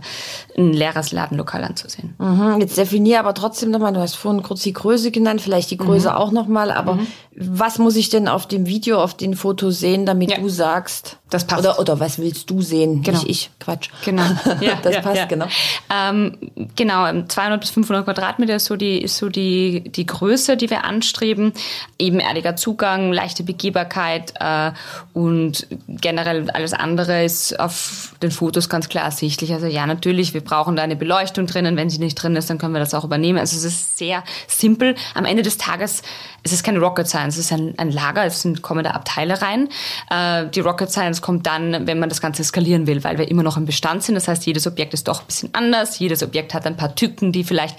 ein 0.57 0.73
leeres 0.73 1.11
Ladenlokal 1.13 1.63
anzusehen. 1.63 2.15
Mhm, 2.19 2.57
jetzt 2.59 2.77
definiere 2.77 3.19
aber 3.19 3.33
trotzdem 3.33 3.71
nochmal, 3.71 3.93
du 3.93 4.01
hast 4.01 4.15
vorhin 4.15 4.43
kurz 4.43 4.61
die 4.61 4.73
Größe 4.73 5.11
genannt, 5.11 5.41
vielleicht 5.41 5.71
die 5.71 5.77
Größe 5.77 6.09
mhm. 6.09 6.15
auch 6.15 6.31
nochmal, 6.31 6.69
aber 6.69 6.95
mhm. 6.95 7.07
was 7.35 7.79
muss 7.79 7.95
ich 7.95 8.09
denn 8.09 8.27
auf 8.27 8.45
dem 8.45 8.67
Video, 8.67 9.01
auf 9.01 9.15
den 9.15 9.35
Fotos 9.35 9.79
sehen, 9.79 10.05
damit 10.05 10.31
ja. 10.31 10.39
du 10.39 10.49
sagst, 10.49 11.17
das 11.29 11.45
passt. 11.45 11.61
Oder, 11.61 11.79
oder 11.79 11.99
was 11.99 12.19
willst 12.19 12.49
du 12.49 12.61
sehen? 12.61 13.01
Genau. 13.01 13.17
Nicht 13.19 13.29
ich, 13.29 13.49
Quatsch. 13.59 13.89
Genau. 14.05 14.23
Ja, 14.61 14.77
das 14.81 14.95
ja, 14.95 15.01
passt, 15.01 15.17
ja. 15.17 15.25
genau. 15.25 15.47
Ähm, 15.91 16.37
genau, 16.75 17.23
200 17.23 17.59
bis 17.59 17.71
500 17.71 18.05
Quadratmeter 18.05 18.55
ist 18.55 18.65
so 18.65 18.75
die, 18.75 19.01
ist 19.01 19.17
so 19.17 19.29
die, 19.29 19.89
die 19.89 20.05
Größe, 20.05 20.55
die 20.57 20.69
wir 20.69 20.83
anstreben. 20.83 21.53
Ebenerdiger 21.97 22.55
Zugang, 22.55 23.11
leichte 23.11 23.43
Begehbarkeit 23.43 24.33
äh, 24.39 24.71
und 25.13 25.52
generell 25.87 26.49
alles 26.51 26.73
andere 26.73 27.23
ist 27.23 27.59
auf 27.59 28.13
den 28.21 28.31
Fotos 28.31 28.69
ganz 28.69 28.89
klar 28.89 29.05
ersichtlich. 29.05 29.53
Also 29.53 29.67
ja, 29.67 29.85
natürlich, 29.85 30.33
wir 30.33 30.41
brauchen 30.41 30.75
da 30.75 30.83
eine 30.83 30.95
Beleuchtung 30.95 31.47
drinnen. 31.47 31.77
Wenn 31.77 31.89
sie 31.89 31.99
nicht 31.99 32.15
drin 32.15 32.35
ist, 32.35 32.49
dann 32.49 32.57
können 32.57 32.73
wir 32.73 32.79
das 32.79 32.93
auch 32.93 33.03
übernehmen. 33.03 33.39
Also 33.39 33.57
es 33.57 33.63
ist 33.63 33.97
sehr 33.97 34.23
simpel. 34.47 34.95
Am 35.13 35.25
Ende 35.25 35.43
des 35.43 35.57
Tages 35.57 36.01
es 36.43 36.51
ist 36.51 36.63
keine 36.63 36.79
Rocket 36.79 37.07
Science, 37.07 37.37
es 37.37 37.45
ist 37.45 37.53
ein, 37.53 37.73
ein 37.77 37.89
Lager, 37.89 38.25
es 38.25 38.41
sind, 38.41 38.61
kommen 38.61 38.83
da 38.83 38.91
Abteile 38.91 39.41
rein. 39.41 39.69
Äh, 40.09 40.47
die 40.49 40.59
Rocket 40.59 40.91
Science 40.91 41.21
kommt 41.21 41.47
dann, 41.47 41.87
wenn 41.87 41.99
man 41.99 42.09
das 42.09 42.19
Ganze 42.19 42.43
skalieren 42.43 42.85
will, 42.85 43.03
weil 43.03 43.17
wir 43.17 43.31
immer 43.31 43.43
noch 43.43 43.55
im 43.55 43.65
Bestand 43.65 44.03
sind. 44.03 44.15
Das 44.15 44.27
heißt, 44.27 44.45
jedes 44.45 44.67
Objekt 44.67 44.93
ist 44.93 45.07
doch 45.07 45.21
ein 45.21 45.27
bisschen 45.27 45.49
anders, 45.53 45.99
jedes 45.99 46.21
Objekt 46.21 46.53
hat 46.53 46.65
ein 46.65 46.75
paar 46.75 46.95
Tücken, 46.95 47.31
die 47.31 47.45
vielleicht 47.45 47.77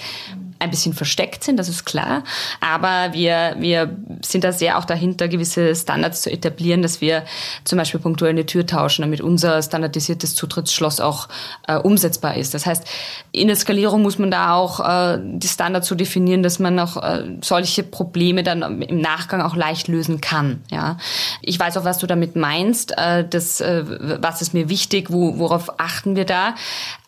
ein 0.58 0.70
bisschen 0.70 0.94
versteckt 0.94 1.44
sind, 1.44 1.56
das 1.58 1.68
ist 1.68 1.84
klar. 1.84 2.24
Aber 2.60 3.12
wir, 3.12 3.56
wir 3.58 3.96
sind 4.22 4.44
da 4.44 4.52
sehr 4.52 4.78
auch 4.78 4.84
dahinter, 4.84 5.28
gewisse 5.28 5.74
Standards 5.74 6.22
zu 6.22 6.30
etablieren, 6.30 6.82
dass 6.82 7.00
wir 7.00 7.24
zum 7.64 7.78
Beispiel 7.78 8.00
punktuell 8.00 8.30
eine 8.30 8.46
Tür 8.46 8.66
tauschen, 8.66 9.02
damit 9.02 9.20
unser 9.20 9.60
standardisiertes 9.62 10.34
Zutrittsschloss 10.34 11.00
auch 11.00 11.28
äh, 11.66 11.76
umsetzbar 11.76 12.36
ist. 12.36 12.54
Das 12.54 12.66
heißt, 12.66 12.84
in 13.32 13.48
der 13.48 13.56
Skalierung 13.56 14.02
muss 14.02 14.18
man 14.18 14.30
da 14.30 14.54
auch 14.54 14.80
äh, 14.80 15.18
die 15.20 15.48
Standards 15.48 15.88
so 15.88 15.94
definieren, 15.94 16.42
dass 16.42 16.58
man 16.58 16.78
auch 16.78 16.96
äh, 17.02 17.24
solche 17.42 17.82
Probleme 17.82 18.42
dann 18.42 18.82
im 18.82 19.00
Nachgang 19.00 19.42
auch 19.42 19.56
leicht 19.56 19.88
lösen 19.88 20.20
kann. 20.20 20.62
Ja, 20.70 20.98
ich 21.42 21.58
weiß 21.58 21.76
auch, 21.76 21.84
was 21.84 21.98
du 21.98 22.06
damit 22.06 22.36
meinst. 22.36 22.96
Äh, 22.96 23.26
das, 23.28 23.60
äh, 23.60 23.84
was 24.20 24.42
ist 24.42 24.54
mir 24.54 24.68
wichtig? 24.68 25.10
Wo, 25.10 25.38
worauf 25.38 25.80
achten 25.80 26.16
wir 26.16 26.24
da? 26.24 26.54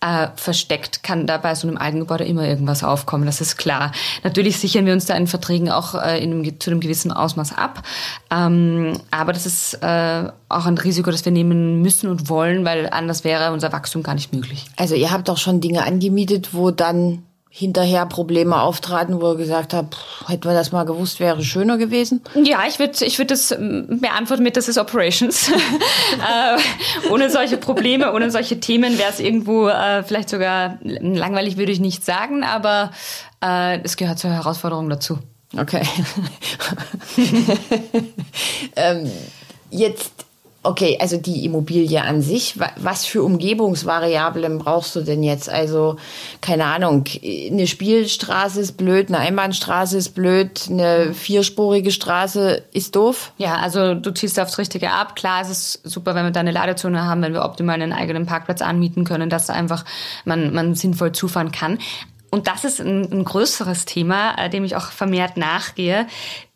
Äh, 0.01 0.29
versteckt 0.37 1.03
kann 1.03 1.27
da 1.27 1.39
bei 1.39 1.55
so 1.55 1.67
einem 1.67 1.77
Eigengebäude 1.77 2.25
immer 2.25 2.47
irgendwas 2.47 2.85
aufkommen. 2.85 3.27
Das 3.27 3.36
ist 3.41 3.57
klar. 3.57 3.93
Natürlich 4.23 4.59
sichern 4.59 4.87
wir 4.87 4.93
uns 4.93 5.07
da 5.07 5.15
in 5.15 5.27
Verträgen 5.27 5.71
auch 5.71 5.95
äh, 5.95 6.23
in 6.23 6.33
einem, 6.33 6.61
zu 6.61 6.71
einem 6.71 6.81
gewissen 6.81 7.13
Ausmaß 7.13 7.57
ab. 7.57 7.83
Ähm, 8.31 9.01
aber 9.11 9.33
das 9.33 9.47
ist 9.47 9.75
äh, 9.83 10.29
auch 10.49 10.67
ein 10.67 10.79
Risiko, 10.79 11.11
das 11.11 11.25
wir 11.25 11.33
nehmen 11.33 11.83
müssen 11.83 12.09
und 12.09 12.29
wollen, 12.29 12.65
weil 12.65 12.89
anders 12.91 13.25
wäre 13.25 13.53
unser 13.53 13.73
Wachstum 13.73 14.03
gar 14.03 14.15
nicht 14.15 14.33
möglich. 14.33 14.67
Also 14.77 14.95
ihr 14.95 15.11
habt 15.11 15.29
auch 15.31 15.39
schon 15.39 15.61
Dinge 15.61 15.85
angemietet, 15.85 16.51
wo 16.53 16.71
dann 16.71 17.26
hinterher 17.59 18.05
Probleme 18.05 18.61
auftraten, 18.61 19.19
wo 19.19 19.29
er 19.29 19.37
gesagt 19.37 19.73
hat, 19.73 19.97
hätten 20.27 20.45
wir 20.45 20.53
das 20.53 20.73
mal 20.73 20.85
gewusst, 20.85 21.21
wäre 21.21 21.43
schöner 21.43 21.79
gewesen? 21.79 22.21
Ja, 22.35 22.59
ich 22.69 22.79
würde 22.79 23.03
ich 23.03 23.17
würd 23.17 23.31
das 23.31 23.51
ähm, 23.51 23.99
beantworten 24.03 24.43
mit, 24.43 24.59
das 24.59 24.69
ist 24.69 24.77
Operations. 24.77 25.49
äh, 25.49 27.09
ohne 27.11 27.31
solche 27.31 27.57
Probleme, 27.57 28.13
ohne 28.13 28.31
solche 28.31 28.61
Themen 28.61 28.99
wäre 28.99 29.09
es 29.09 29.21
irgendwo 29.21 29.69
äh, 29.69 30.03
vielleicht 30.03 30.29
sogar 30.29 30.77
langweilig, 30.83 31.57
würde 31.57 31.73
ich 31.73 31.81
nicht 31.81 32.05
sagen, 32.05 32.45
aber 32.45 32.91
äh, 33.43 33.81
es 33.83 33.97
gehört 33.97 34.19
zur 34.19 34.33
Herausforderung 34.33 34.91
dazu. 34.91 35.19
Okay. 35.57 35.81
ähm, 38.77 39.11
jetzt 39.71 40.26
Okay, 40.67 40.99
also 41.01 41.17
die 41.17 41.45
Immobilie 41.45 42.03
an 42.03 42.23
sich, 42.23 42.59
was 42.75 43.07
für 43.07 43.23
Umgebungsvariablen 43.23 44.59
brauchst 44.59 44.97
du 44.97 45.03
denn 45.03 45.23
jetzt? 45.23 45.49
Also, 45.49 45.95
keine 46.41 46.65
Ahnung, 46.65 47.05
eine 47.23 47.69
Spielstraße 47.69 48.63
ist 48.63 48.73
blöd, 48.73 49.07
eine 49.07 49.19
Einbahnstraße 49.19 49.97
ist 49.97 50.17
blöd, 50.17 50.67
eine 50.69 51.15
vierspurige 51.15 51.93
Straße 51.93 52.65
ist 52.73 52.97
doof? 52.97 53.33
Ja, 53.39 53.59
also 53.59 53.95
du 53.95 54.13
ziehst 54.13 54.41
aufs 54.41 54.59
Richtige 54.59 54.91
ab. 54.91 55.15
Klar, 55.15 55.41
es 55.43 55.51
ist 55.51 55.81
super, 55.85 56.17
wenn 56.17 56.25
wir 56.25 56.33
da 56.33 56.41
eine 56.41 56.51
Ladezone 56.51 57.05
haben, 57.05 57.23
wenn 57.23 57.33
wir 57.33 57.45
optimal 57.45 57.81
einen 57.81 57.93
eigenen 57.93 58.27
Parkplatz 58.27 58.61
anmieten 58.61 59.05
können, 59.05 59.31
dass 59.31 59.51
einfach 59.51 59.85
man, 60.25 60.53
man 60.53 60.75
sinnvoll 60.75 61.13
zufahren 61.13 61.53
kann. 61.53 61.79
Und 62.33 62.49
das 62.49 62.65
ist 62.65 62.81
ein, 62.81 63.13
ein 63.13 63.25
größeres 63.25 63.85
Thema, 63.85 64.35
äh, 64.37 64.51
dem 64.51 64.65
ich 64.65 64.75
auch 64.75 64.91
vermehrt 64.91 65.37
nachgehe, 65.37 66.09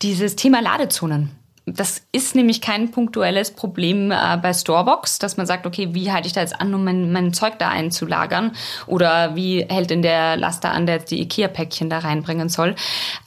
dieses 0.03 0.35
Thema 0.35 0.61
Ladezonen. 0.61 1.31
Das 1.77 2.03
ist 2.13 2.35
nämlich 2.35 2.61
kein 2.61 2.91
punktuelles 2.91 3.53
Problem 3.53 4.11
äh, 4.11 4.37
bei 4.41 4.53
Storebox, 4.53 5.19
dass 5.19 5.37
man 5.37 5.47
sagt, 5.47 5.67
okay, 5.67 5.89
wie 5.93 6.13
halte 6.13 6.27
ich 6.27 6.33
da 6.33 6.41
jetzt 6.41 6.61
an, 6.61 6.75
um 6.75 6.85
mein, 6.85 7.13
mein 7.13 7.33
Zeug 7.33 7.59
da 7.59 7.69
einzulagern? 7.69 8.53
Oder 8.87 9.37
wie 9.37 9.65
hält 9.69 9.91
denn 9.91 10.03
der 10.03 10.37
Laster 10.37 10.73
an, 10.73 10.87
der 10.87 10.97
jetzt 10.97 11.11
die 11.11 11.21
IKEA-Päckchen 11.23 11.91
da 11.91 11.99
reinbringen 11.99 12.49
soll? 12.49 12.75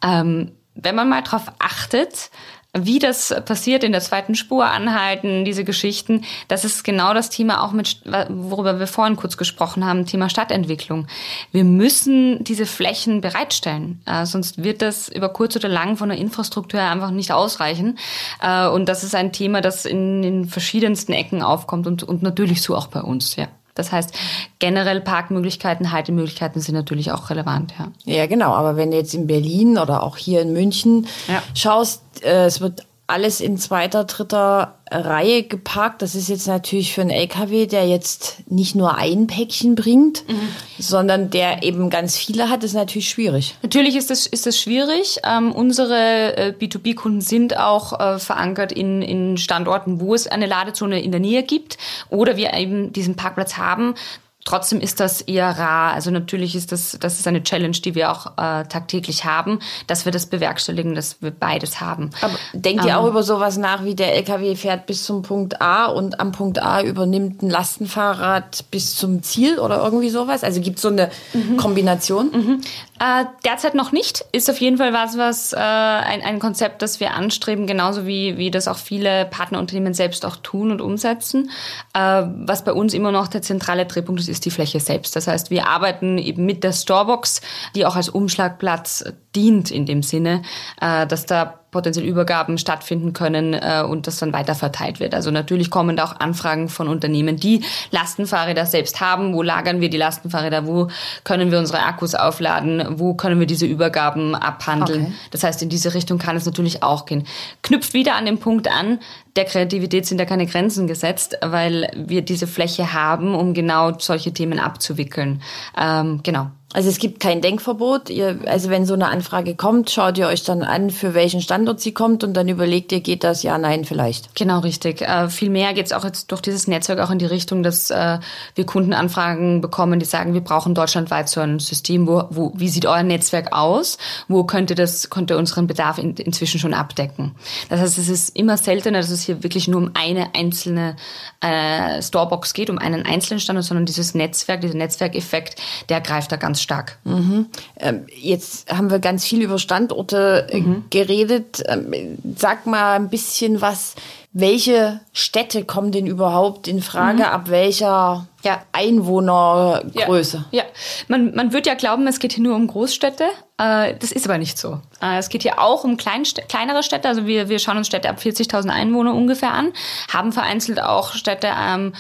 Ähm, 0.04 0.52
wenn 0.76 0.96
man 0.96 1.10
mal 1.10 1.22
drauf 1.22 1.52
achtet, 1.60 2.32
wie 2.76 2.98
das 2.98 3.34
passiert 3.46 3.84
in 3.84 3.92
der 3.92 4.02
zweiten 4.02 4.34
Spur 4.34 4.66
anhalten, 4.66 5.46
diese 5.46 5.64
Geschichten, 5.64 6.24
das 6.48 6.66
ist 6.66 6.84
genau 6.84 7.14
das 7.14 7.30
Thema 7.30 7.64
auch 7.64 7.72
mit, 7.72 8.02
worüber 8.30 8.80
wir 8.80 8.88
vorhin 8.88 9.16
kurz 9.16 9.38
gesprochen 9.38 9.86
haben, 9.86 10.08
Thema 10.08 10.28
Stadtentwicklung. 10.28 11.08
Wir 11.52 11.66
müssen 11.66 12.44
diese 12.44 12.66
Flächen 12.66 13.22
bereitstellen, 13.22 14.02
äh, 14.08 14.26
sonst 14.26 14.64
wird 14.64 14.82
das 14.82 15.08
über 15.08 15.30
kurz 15.30 15.56
oder 15.56 15.70
lang 15.70 15.98
von 15.98 16.10
der 16.10 16.18
Infrastruktur 16.18 16.82
einfach 16.82 17.12
nicht 17.12 17.32
ausreichen. 17.32 18.00
Äh, 18.42 18.68
und 18.68 18.90
das 18.90 19.04
ist 19.04 19.14
ein 19.14 19.32
Thema, 19.32 19.62
das 19.62 19.86
in 19.86 20.24
den 20.24 20.46
verschiedensten 20.46 21.14
Ecken 21.14 21.44
aufkommt 21.44 21.86
und, 21.86 22.02
und 22.02 22.24
natürlich 22.24 22.64
so 22.64 22.76
auch 22.76 22.88
bei 22.88 23.02
uns, 23.02 23.36
ja. 23.36 23.48
Das 23.76 23.92
heißt, 23.92 24.14
generell 24.60 25.02
Parkmöglichkeiten, 25.02 25.92
Haltemöglichkeiten 25.92 26.62
sind 26.62 26.76
natürlich 26.76 27.12
auch 27.12 27.30
relevant, 27.30 27.74
ja. 27.78 27.92
Ja, 28.06 28.26
genau. 28.28 28.54
Aber 28.54 28.76
wenn 28.76 28.92
du 28.92 28.98
jetzt 28.98 29.14
in 29.14 29.28
Berlin 29.28 29.78
oder 29.78 30.04
auch 30.04 30.18
hier 30.18 30.42
in 30.42 30.54
München 30.54 31.08
ja. 31.28 31.42
schaust, 31.56 32.02
äh, 32.24 32.46
es 32.46 32.62
wird 32.62 32.86
alles 33.06 33.42
in 33.42 33.58
zweiter, 33.58 34.06
dritter 34.06 34.76
Reihe 34.90 35.44
geparkt. 35.44 36.02
Das 36.02 36.16
ist 36.16 36.30
jetzt 36.30 36.48
natürlich 36.48 36.94
für 36.94 37.02
einen 37.02 37.10
LKW, 37.10 37.68
der 37.68 37.88
jetzt 37.88 38.50
nicht 38.50 38.76
nur 38.76 38.98
ein 38.98 39.28
Päckchen 39.28 39.76
bringt, 39.76 40.28
mhm. 40.28 40.50
sondern 40.80 41.30
der 41.30 41.64
eben 41.64 41.90
ganz 41.90 42.18
viele 42.18 42.50
hat, 42.50 42.64
ist 42.64 42.74
natürlich 42.74 43.10
schwierig. 43.10 43.56
Natürlich 43.62 43.98
ist 43.98 44.10
das, 44.10 44.26
ist 44.26 44.46
das 44.46 44.60
schwierig. 44.60 45.20
Ähm, 45.26 45.52
unsere 45.52 46.38
äh, 46.38 46.54
B2B-Kunden 46.58 47.22
sind 47.22 47.58
auch 47.58 48.00
äh, 48.00 48.20
verankert 48.20 48.72
in, 48.72 49.02
in 49.02 49.38
Standorten, 49.38 50.00
wo 50.00 50.16
es 50.16 50.28
eine 50.28 50.46
Ladezone 50.46 51.02
in 51.02 51.12
der 51.12 51.20
Nähe 51.20 51.44
gibt 51.44 51.78
oder 52.10 52.38
wir 52.38 52.54
eben 52.54 52.94
diesen 52.94 53.16
Parkplatz 53.16 53.58
haben. 53.58 53.96
Trotzdem 54.46 54.82
ist 54.82 55.00
das 55.00 55.22
eher 55.22 55.58
rar. 55.58 55.94
Also 55.94 56.12
natürlich 56.12 56.56
ist 56.56 56.72
das, 56.72 56.98
das 57.00 57.20
ist 57.20 57.28
eine 57.28 57.44
Challenge, 57.44 57.78
die 57.78 57.96
wir 57.96 58.12
auch 58.12 58.28
äh, 58.38 58.66
tagtäglich 58.66 59.24
haben, 59.24 59.60
dass 59.88 60.04
wir 60.06 60.12
das 60.12 60.26
bewerkstelligen, 60.26 60.96
dass 60.96 61.22
wir 61.22 61.32
beides 61.32 61.80
haben. 61.80 62.10
Aber 62.22 62.34
denkt 62.54 62.84
ähm, 62.84 62.90
ihr 62.90 63.00
auch 63.00 63.08
über 63.08 63.24
sowas 63.24 63.58
nach, 63.58 63.86
wie 63.86 63.96
der 63.96 64.16
LKW 64.16 64.56
fährt 64.56 64.86
bis 64.86 65.04
zum 65.04 65.22
Punkt 65.22 65.62
A 65.62 65.86
und 65.86 66.20
am 66.20 66.34
Punkt 66.34 66.62
A 66.62 66.82
übernimmt 66.82 67.42
ein 67.42 67.50
Lastenfahrrad 67.50 68.66
bis 68.70 68.96
zum 68.96 69.24
Ziel 69.24 69.60
oder 69.60 69.84
irgendwie 69.84 70.10
sowas? 70.10 70.44
Also 70.44 70.60
gibt 70.60 70.78
es 70.78 70.82
so 70.82 70.90
eine 70.90 71.10
mhm. 71.34 71.58
Kombination? 71.58 72.32
Mhm. 72.32 72.62
Äh, 73.00 73.26
derzeit 73.44 73.76
noch 73.76 73.92
nicht. 73.92 74.26
Ist 74.32 74.50
auf 74.50 74.62
jeden 74.62 74.78
Fall 74.78 74.94
was, 74.94 75.18
was 75.18 75.54
äh, 75.54 75.58
ein, 75.58 76.22
ein 76.22 76.40
Konzept, 76.40 76.82
das 76.82 77.00
wir 77.00 77.14
anstreben, 77.16 77.68
genauso 77.68 78.06
wie, 78.06 78.38
wie 78.38 78.52
das 78.52 78.68
auch 78.68 78.78
viele 78.78 79.26
Partnerunternehmen 79.26 79.94
selbst 79.94 80.26
auch 80.26 80.38
tun 80.38 80.72
und 80.72 80.80
umsetzen. 80.80 81.50
Äh, 81.94 82.24
was 82.46 82.64
bei 82.64 82.72
uns 82.72 82.94
immer 82.94 83.12
noch 83.12 83.28
der 83.28 83.42
zentrale 83.42 83.86
Drehpunkt 83.86 84.22
ist, 84.22 84.30
ist 84.34 84.46
die 84.46 84.52
Fläche 84.52 84.82
selbst. 84.82 85.16
Das 85.16 85.28
heißt, 85.28 85.50
wir 85.50 85.68
arbeiten 85.68 86.18
eben 86.18 86.46
mit 86.46 86.64
der 86.64 86.74
Storebox, 86.74 87.42
die 87.76 87.86
auch 87.86 87.96
als 87.96 88.10
Umschlagplatz 88.10 89.06
dient 89.36 89.72
in 89.72 89.86
dem 89.86 90.04
Sinne, 90.04 90.42
äh, 90.82 91.08
dass 91.08 91.26
da 91.26 91.63
potenziell 91.74 92.06
Übergaben 92.06 92.58
stattfinden 92.58 93.12
können 93.12 93.54
äh, 93.54 93.84
und 93.86 94.08
das 94.08 94.18
dann 94.18 94.32
weiter 94.32 94.56
verteilt 94.56 95.02
wird. 95.02 95.14
Also 95.14 95.32
natürlich 95.32 95.70
kommen 95.70 95.98
da 95.98 96.06
auch 96.06 96.20
Anfragen 96.20 96.70
von 96.70 96.88
Unternehmen, 96.88 97.36
die 97.36 97.64
Lastenfahrräder 97.92 98.66
selbst 98.66 99.02
haben. 99.02 99.34
Wo 99.34 99.42
lagern 99.42 99.82
wir 99.82 99.90
die 99.90 99.98
Lastenfahrräder? 99.98 100.66
Wo 100.66 100.88
können 101.26 101.52
wir 101.52 101.60
unsere 101.60 101.84
Akkus 101.84 102.16
aufladen? 102.16 103.00
Wo 103.00 103.14
können 103.16 103.40
wir 103.40 103.48
diese 103.48 103.66
Übergaben 103.66 104.36
abhandeln? 104.36 105.08
Okay. 105.08 105.14
Das 105.32 105.44
heißt, 105.44 105.62
in 105.62 105.70
diese 105.70 105.94
Richtung 105.94 106.18
kann 106.18 106.38
es 106.38 106.46
natürlich 106.46 106.84
auch 106.84 107.06
gehen. 107.06 107.26
Knüpft 107.64 107.94
wieder 107.94 108.16
an 108.16 108.26
den 108.26 108.38
Punkt 108.38 108.72
an, 108.72 109.00
der 109.36 109.46
Kreativität 109.46 110.06
sind 110.06 110.20
da 110.20 110.26
keine 110.26 110.46
Grenzen 110.46 110.88
gesetzt, 110.88 111.38
weil 111.42 111.90
wir 111.96 112.22
diese 112.22 112.46
Fläche 112.46 112.94
haben, 112.94 113.34
um 113.34 113.54
genau 113.54 113.98
solche 113.98 114.32
Themen 114.32 114.60
abzuwickeln. 114.60 115.42
Ähm, 115.76 116.20
genau. 116.22 116.52
Also 116.74 116.90
es 116.90 116.98
gibt 116.98 117.20
kein 117.20 117.42
Denkverbot. 117.42 118.10
Ihr, 118.10 118.40
also 118.48 118.70
wenn 118.70 118.86
so 118.86 118.96
eine 118.96 119.08
Anfrage 119.08 119.56
kommt, 119.56 119.92
schaut 119.92 120.18
ihr 120.18 120.28
euch 120.28 120.44
dann 120.44 120.64
an, 120.64 120.90
für 120.90 121.14
welchen 121.14 121.40
Standort 121.40 121.80
sie 121.80 121.94
kommt 121.94 122.24
und 122.24 122.34
dann 122.34 122.48
überlegt 122.48 122.92
ihr, 122.92 123.00
geht 123.00 123.24
das 123.24 123.44
ja, 123.44 123.58
nein, 123.60 123.86
vielleicht. 123.86 124.36
Genau, 124.36 124.60
richtig. 124.60 125.02
Äh, 125.02 125.30
viel 125.30 125.54
geht 125.54 125.86
es 125.86 125.94
auch 125.94 126.04
jetzt 126.04 126.32
durch 126.32 126.42
dieses 126.42 126.68
Netzwerk 126.68 127.00
auch 127.00 127.12
in 127.12 127.20
die 127.20 127.28
Richtung, 127.28 127.62
dass 127.62 127.92
äh, 127.92 128.18
wir 128.56 128.66
Kundenanfragen 128.66 129.62
bekommen, 129.62 130.00
die 130.00 130.06
sagen, 130.06 130.34
wir 130.34 130.42
brauchen 130.42 130.74
deutschlandweit 130.74 131.30
so 131.30 131.42
ein 131.42 131.60
System, 131.60 132.08
wo, 132.08 132.24
wo 132.32 132.52
wie 132.56 132.70
sieht 132.70 132.88
euer 132.88 133.04
Netzwerk 133.04 133.54
aus? 133.54 134.00
Wo 134.28 134.44
könnte 134.44 134.74
das, 134.74 135.12
könnte 135.12 135.38
unseren 135.38 135.68
Bedarf 135.68 136.00
in, 136.00 136.16
inzwischen 136.16 136.60
schon 136.60 136.74
abdecken? 136.74 137.36
Das 137.70 137.80
heißt, 137.80 138.00
es 138.00 138.10
ist 138.10 138.36
immer 138.36 138.58
seltener, 138.58 138.98
dass 138.98 139.12
es 139.12 139.22
hier 139.22 139.44
wirklich 139.44 139.68
nur 139.68 139.80
um 139.80 139.92
eine 139.94 140.34
einzelne 140.34 140.96
äh, 141.42 142.02
Storebox 142.02 142.54
geht, 142.54 142.72
um 142.72 142.80
einen 142.80 143.06
einzelnen 143.06 143.40
Standort, 143.40 143.66
sondern 143.66 143.86
dieses 143.86 144.16
Netzwerk, 144.16 144.62
dieser 144.62 144.76
Netzwerkeffekt, 144.76 145.62
der 145.90 146.02
greift 146.02 146.32
da 146.32 146.38
ganz 146.38 146.63
stark. 146.64 146.98
Mhm. 147.04 147.48
Ähm, 147.78 148.06
jetzt 148.16 148.72
haben 148.72 148.90
wir 148.90 149.00
ganz 149.00 149.26
viel 149.26 149.42
über 149.42 149.60
Standorte 149.60 150.48
äh, 150.50 150.62
mhm. 150.62 150.86
geredet. 150.90 151.62
Ähm, 151.68 152.18
sag 152.36 152.66
mal 152.66 152.96
ein 152.96 153.10
bisschen 153.10 153.62
was. 153.62 153.96
Welche 154.36 155.00
Städte 155.12 155.64
kommen 155.64 155.92
denn 155.92 156.08
überhaupt 156.08 156.68
in 156.68 156.82
Frage? 156.82 157.20
Mhm. 157.20 157.30
Ab 157.30 157.50
welcher 157.50 158.28
ja. 158.44 158.64
Einwohnergröße? 158.72 160.46
Ja, 160.50 160.64
ja. 160.64 160.70
Man, 161.08 161.36
man 161.36 161.54
wird 161.54 161.68
ja 161.68 161.76
glauben, 161.76 162.08
es 162.08 162.20
geht 162.20 162.34
hier 162.34 162.44
nur 162.44 162.56
um 162.56 162.66
Großstädte. 162.66 163.26
Äh, 163.58 163.94
das 164.00 164.12
ist 164.12 164.26
aber 164.28 164.40
nicht 164.40 164.58
so. 164.58 164.80
Äh, 165.02 165.20
es 165.20 165.30
geht 165.30 165.44
hier 165.44 165.60
auch 165.60 165.84
um 165.84 165.98
kleinere 165.98 166.82
Städte. 166.82 167.08
Also 167.08 167.28
wir, 167.28 167.50
wir 167.50 167.60
schauen 167.60 167.78
uns 167.78 167.88
Städte 167.88 168.10
ab 168.10 168.18
40.000 168.20 168.70
Einwohner 168.70 169.14
ungefähr 169.14 169.54
an, 169.54 169.72
haben 170.12 170.32
vereinzelt 170.32 170.82
auch 170.82 171.14
Städte 171.14 171.50
ähm, 171.56 171.94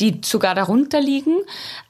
die 0.00 0.20
sogar 0.24 0.54
darunter 0.54 1.00
liegen. 1.00 1.36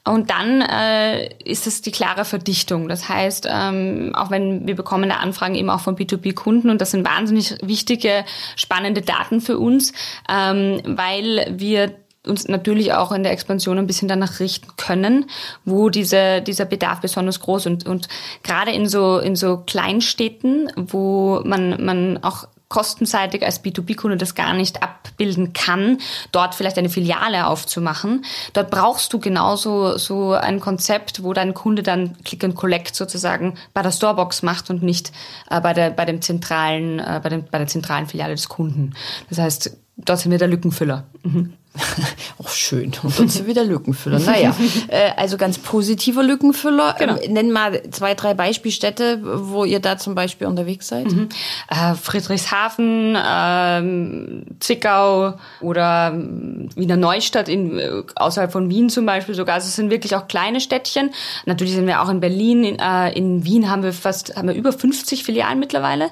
Und 0.05 0.29
dann 0.29 0.61
äh, 0.61 1.33
ist 1.43 1.67
es 1.67 1.81
die 1.81 1.91
klare 1.91 2.25
Verdichtung. 2.25 2.87
Das 2.87 3.09
heißt, 3.09 3.47
ähm, 3.49 4.11
auch 4.15 4.31
wenn 4.31 4.67
wir 4.67 4.75
bekommen 4.75 5.09
da 5.09 5.17
Anfragen 5.17 5.55
eben 5.55 5.69
auch 5.69 5.81
von 5.81 5.97
B2B-Kunden 5.97 6.69
und 6.69 6.79
das 6.79 6.91
sind 6.91 7.05
wahnsinnig 7.05 7.55
wichtige, 7.61 8.23
spannende 8.55 9.01
Daten 9.01 9.41
für 9.41 9.57
uns, 9.57 9.93
ähm, 10.29 10.81
weil 10.85 11.47
wir 11.51 11.93
uns 12.25 12.47
natürlich 12.47 12.93
auch 12.93 13.11
in 13.11 13.23
der 13.23 13.31
Expansion 13.31 13.77
ein 13.77 13.87
bisschen 13.87 14.07
danach 14.07 14.39
richten 14.39 14.67
können, 14.77 15.25
wo 15.65 15.89
diese, 15.89 16.41
dieser 16.41 16.65
Bedarf 16.65 17.01
besonders 17.01 17.39
groß 17.39 17.65
und, 17.67 17.85
und 17.85 18.07
gerade 18.43 18.71
in 18.71 18.87
so, 18.87 19.19
in 19.19 19.35
so 19.35 19.63
Kleinstädten, 19.65 20.71
wo 20.75 21.41
man, 21.45 21.83
man 21.83 22.23
auch 22.23 22.47
kostenseitig 22.69 23.43
als 23.45 23.63
B2B-Kunde 23.63 24.17
das 24.17 24.35
gar 24.35 24.53
nicht 24.53 24.83
abbilden 24.83 25.53
kann, 25.53 25.99
dort 26.31 26.55
vielleicht 26.55 26.77
eine 26.77 26.89
Filiale 26.89 27.47
aufzumachen. 27.47 28.25
Dort 28.53 28.71
brauchst 28.71 29.13
du 29.13 29.19
genauso 29.19 29.97
so 29.97 30.33
ein 30.33 30.59
Konzept, 30.59 31.23
wo 31.23 31.33
dein 31.33 31.53
Kunde 31.53 31.83
dann 31.83 32.21
Click 32.23 32.43
and 32.43 32.55
Collect 32.55 32.95
sozusagen 32.95 33.55
bei 33.73 33.81
der 33.81 33.91
Storebox 33.91 34.43
macht 34.43 34.69
und 34.69 34.83
nicht 34.83 35.11
äh, 35.49 35.61
bei 35.61 35.73
der 35.73 35.91
bei 35.91 36.05
dem 36.05 36.21
zentralen 36.21 36.99
äh, 36.99 37.19
bei, 37.23 37.29
dem, 37.29 37.45
bei 37.49 37.57
der 37.57 37.67
zentralen 37.67 38.07
Filiale 38.07 38.35
des 38.35 38.49
Kunden. 38.49 38.93
Das 39.29 39.39
heißt, 39.39 39.77
dort 39.97 40.19
sind 40.19 40.31
wir 40.31 40.37
der 40.37 40.47
Lückenfüller. 40.47 41.05
Mhm. 41.23 41.53
Auch 42.43 42.49
schön. 42.49 42.91
Und 43.03 43.31
sind 43.31 43.47
wieder 43.47 43.63
Lückenfüller. 43.63 44.19
Naja, 44.19 44.55
äh, 44.87 45.11
also 45.15 45.37
ganz 45.37 45.57
positiver 45.57 46.23
Lückenfüller. 46.23 46.95
Genau. 46.97 47.17
Ähm, 47.21 47.33
nenn 47.33 47.51
mal 47.51 47.81
zwei, 47.91 48.13
drei 48.13 48.33
Beispielstädte, 48.33 49.19
wo 49.23 49.65
ihr 49.65 49.79
da 49.79 49.97
zum 49.97 50.15
Beispiel 50.15 50.47
unterwegs 50.47 50.87
seid. 50.87 51.11
Mhm. 51.11 51.29
Äh, 51.69 51.95
Friedrichshafen, 51.95 53.15
äh, 53.15 54.55
Zwickau 54.59 55.35
oder 55.61 56.11
ähm, 56.13 56.69
Wiener 56.75 56.97
Neustadt 56.97 57.49
in, 57.49 57.77
äh, 57.77 58.03
außerhalb 58.15 58.51
von 58.51 58.69
Wien 58.69 58.89
zum 58.89 59.05
Beispiel 59.05 59.35
sogar. 59.35 59.55
Also 59.55 59.67
es 59.67 59.75
sind 59.75 59.89
wirklich 59.89 60.15
auch 60.15 60.27
kleine 60.27 60.61
Städtchen. 60.61 61.11
Natürlich 61.45 61.73
sind 61.73 61.87
wir 61.87 62.01
auch 62.01 62.09
in 62.09 62.19
Berlin. 62.19 62.63
In, 62.63 62.79
äh, 62.79 63.11
in 63.13 63.45
Wien 63.45 63.69
haben 63.69 63.83
wir 63.83 63.93
fast 63.93 64.35
haben 64.35 64.47
wir 64.47 64.55
über 64.55 64.71
50 64.71 65.23
Filialen 65.23 65.59
mittlerweile. 65.59 66.11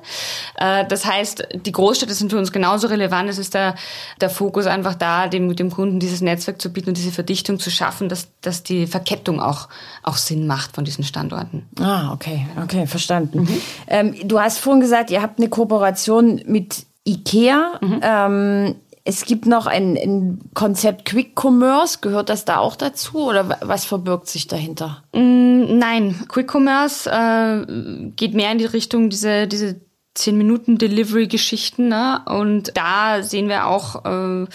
Äh, 0.55 0.85
das 0.87 1.05
heißt, 1.05 1.47
die 1.53 1.71
Großstädte 1.71 2.13
sind 2.13 2.31
für 2.31 2.37
uns 2.37 2.51
genauso 2.51 2.87
relevant. 2.87 3.29
Es 3.29 3.37
ist 3.37 3.53
der, 3.53 3.75
der 4.21 4.29
Fokus 4.29 4.65
einfach 4.65 4.95
da, 4.95 5.27
dem 5.27 5.54
dem 5.55 5.71
Kunden 5.71 5.99
dieses 5.99 6.21
Netzwerk 6.21 6.61
zu 6.61 6.71
bieten 6.71 6.89
und 6.89 6.97
diese 6.97 7.11
Verdichtung 7.11 7.59
zu 7.59 7.69
schaffen, 7.69 8.09
dass, 8.09 8.29
dass 8.41 8.63
die 8.63 8.87
Verkettung 8.87 9.39
auch, 9.39 9.69
auch 10.03 10.17
Sinn 10.17 10.47
macht 10.47 10.75
von 10.75 10.85
diesen 10.85 11.03
Standorten. 11.03 11.67
Ah, 11.79 12.11
okay, 12.13 12.45
okay, 12.61 12.87
verstanden. 12.87 13.41
Mhm. 13.41 13.61
Ähm, 13.87 14.15
du 14.23 14.39
hast 14.39 14.59
vorhin 14.59 14.81
gesagt, 14.81 15.11
ihr 15.11 15.21
habt 15.21 15.39
eine 15.39 15.49
Kooperation 15.49 16.41
mit 16.45 16.85
IKEA. 17.07 17.79
Mhm. 17.81 17.99
Ähm, 18.01 18.75
es 19.07 19.25
gibt 19.25 19.45
noch 19.45 19.67
ein, 19.67 19.95
ein, 19.95 20.39
Konzept 20.55 21.05
Quick 21.05 21.39
Commerce. 21.39 21.99
Gehört 22.01 22.29
das 22.29 22.43
da 22.43 22.57
auch 22.57 22.75
dazu 22.75 23.29
oder 23.29 23.59
was 23.61 23.85
verbirgt 23.85 24.27
sich 24.27 24.47
dahinter? 24.47 25.03
Mm, 25.13 25.77
nein, 25.77 26.25
Quick 26.27 26.51
Commerce 26.53 27.07
äh, 27.09 28.11
geht 28.15 28.33
mehr 28.33 28.51
in 28.51 28.57
die 28.57 28.65
Richtung 28.65 29.11
diese, 29.11 29.47
diese 29.47 29.79
10 30.15 30.35
Minuten 30.35 30.79
Delivery 30.79 31.27
Geschichten. 31.27 31.89
Ne? 31.89 32.21
Und 32.25 32.75
da 32.75 33.21
sehen 33.21 33.47
wir 33.47 33.67
auch 33.67 34.05
äh, 34.05 34.47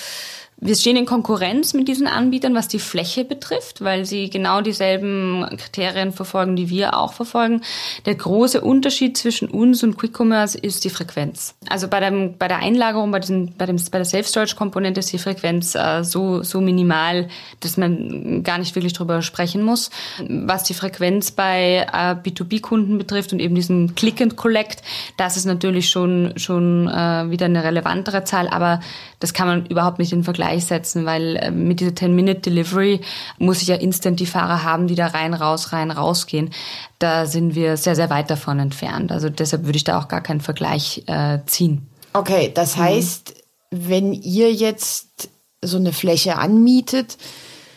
wir 0.61 0.77
stehen 0.77 0.97
in 0.97 1.07
Konkurrenz 1.07 1.73
mit 1.73 1.89
diesen 1.89 2.07
Anbietern, 2.07 2.55
was 2.55 2.69
die 2.69 2.79
Fläche 2.79 3.25
betrifft, 3.25 3.83
weil 3.83 4.05
sie 4.05 4.29
genau 4.29 4.61
dieselben 4.61 5.47
Kriterien 5.57 6.13
verfolgen, 6.13 6.55
die 6.55 6.69
wir 6.69 6.99
auch 6.99 7.15
verfolgen. 7.15 7.63
Der 8.05 8.15
große 8.15 8.61
Unterschied 8.61 9.17
zwischen 9.17 9.49
uns 9.49 9.83
und 9.83 9.97
Quick 9.97 10.19
Commerce 10.19 10.59
ist 10.59 10.85
die 10.85 10.91
Frequenz. 10.91 11.55
Also 11.69 11.89
bei, 11.89 12.01
dem, 12.01 12.37
bei 12.37 12.47
der 12.47 12.59
Einlagerung, 12.59 13.11
bei, 13.11 13.21
diesen, 13.21 13.55
bei, 13.57 13.65
dem, 13.65 13.77
bei 13.91 13.99
der 13.99 14.05
Self-Storage-Komponente 14.05 15.01
ist 15.01 15.11
die 15.13 15.19
Frequenz 15.19 15.75
äh, 15.75 16.05
so, 16.05 16.43
so 16.43 16.61
minimal, 16.61 17.29
dass 17.61 17.79
man 17.79 18.43
gar 18.43 18.59
nicht 18.59 18.75
wirklich 18.75 18.93
drüber 18.93 19.23
sprechen 19.23 19.63
muss. 19.63 19.89
Was 20.29 20.65
die 20.65 20.75
Frequenz 20.75 21.31
bei 21.31 21.87
äh, 21.91 22.15
B2B-Kunden 22.15 22.99
betrifft 22.99 23.33
und 23.33 23.41
eben 23.41 23.55
diesen 23.55 23.95
Click 23.95 24.21
and 24.21 24.37
Collect, 24.37 24.83
das 25.17 25.39
ist 25.39 25.47
natürlich 25.47 25.89
schon, 25.89 26.35
schon 26.37 26.87
äh, 26.87 27.31
wieder 27.31 27.47
eine 27.47 27.65
relevantere 27.65 28.25
Zahl, 28.25 28.49
aber 28.49 28.81
das 29.21 29.33
kann 29.33 29.47
man 29.47 29.67
überhaupt 29.67 29.99
nicht 29.99 30.13
in 30.13 30.23
Vergleich 30.23 30.50
gleichsetzen, 30.51 31.07
weil 31.07 31.37
äh, 31.37 31.51
mit 31.51 31.81
dieser 31.81 31.93
10-Minute-Delivery 31.93 33.01
muss 33.39 33.63
ich 33.63 33.69
ja 33.69 33.77
instant 33.77 34.21
die 34.21 34.27
Fahrer 34.27 34.65
haben, 34.65 34.87
die 34.87 34.95
da 34.95 35.07
rein, 35.07 35.35
raus, 35.35 35.73
rein, 35.73 35.91
raus 35.91 36.27
gehen. 36.27 36.51
Da 36.99 37.27
sind 37.27 37.55
wir 37.55 37.77
sehr, 37.77 37.95
sehr 37.95 38.11
weit 38.11 38.31
davon 38.31 38.59
entfernt. 38.59 39.13
Also 39.13 39.29
deshalb 39.29 39.65
würde 39.65 39.77
ich 39.77 39.85
da 39.85 39.99
auch 39.99 40.09
gar 40.09 40.23
keinen 40.23 40.41
Vergleich 40.41 41.05
äh, 41.07 41.39
ziehen. 41.47 41.87
Okay, 42.13 42.51
das 42.53 42.77
mhm. 42.77 42.81
heißt, 42.83 43.35
wenn 43.71 44.13
ihr 44.13 44.53
jetzt 44.53 45.29
so 45.63 45.77
eine 45.77 45.93
Fläche 45.93 46.37
anmietet, 46.37 47.17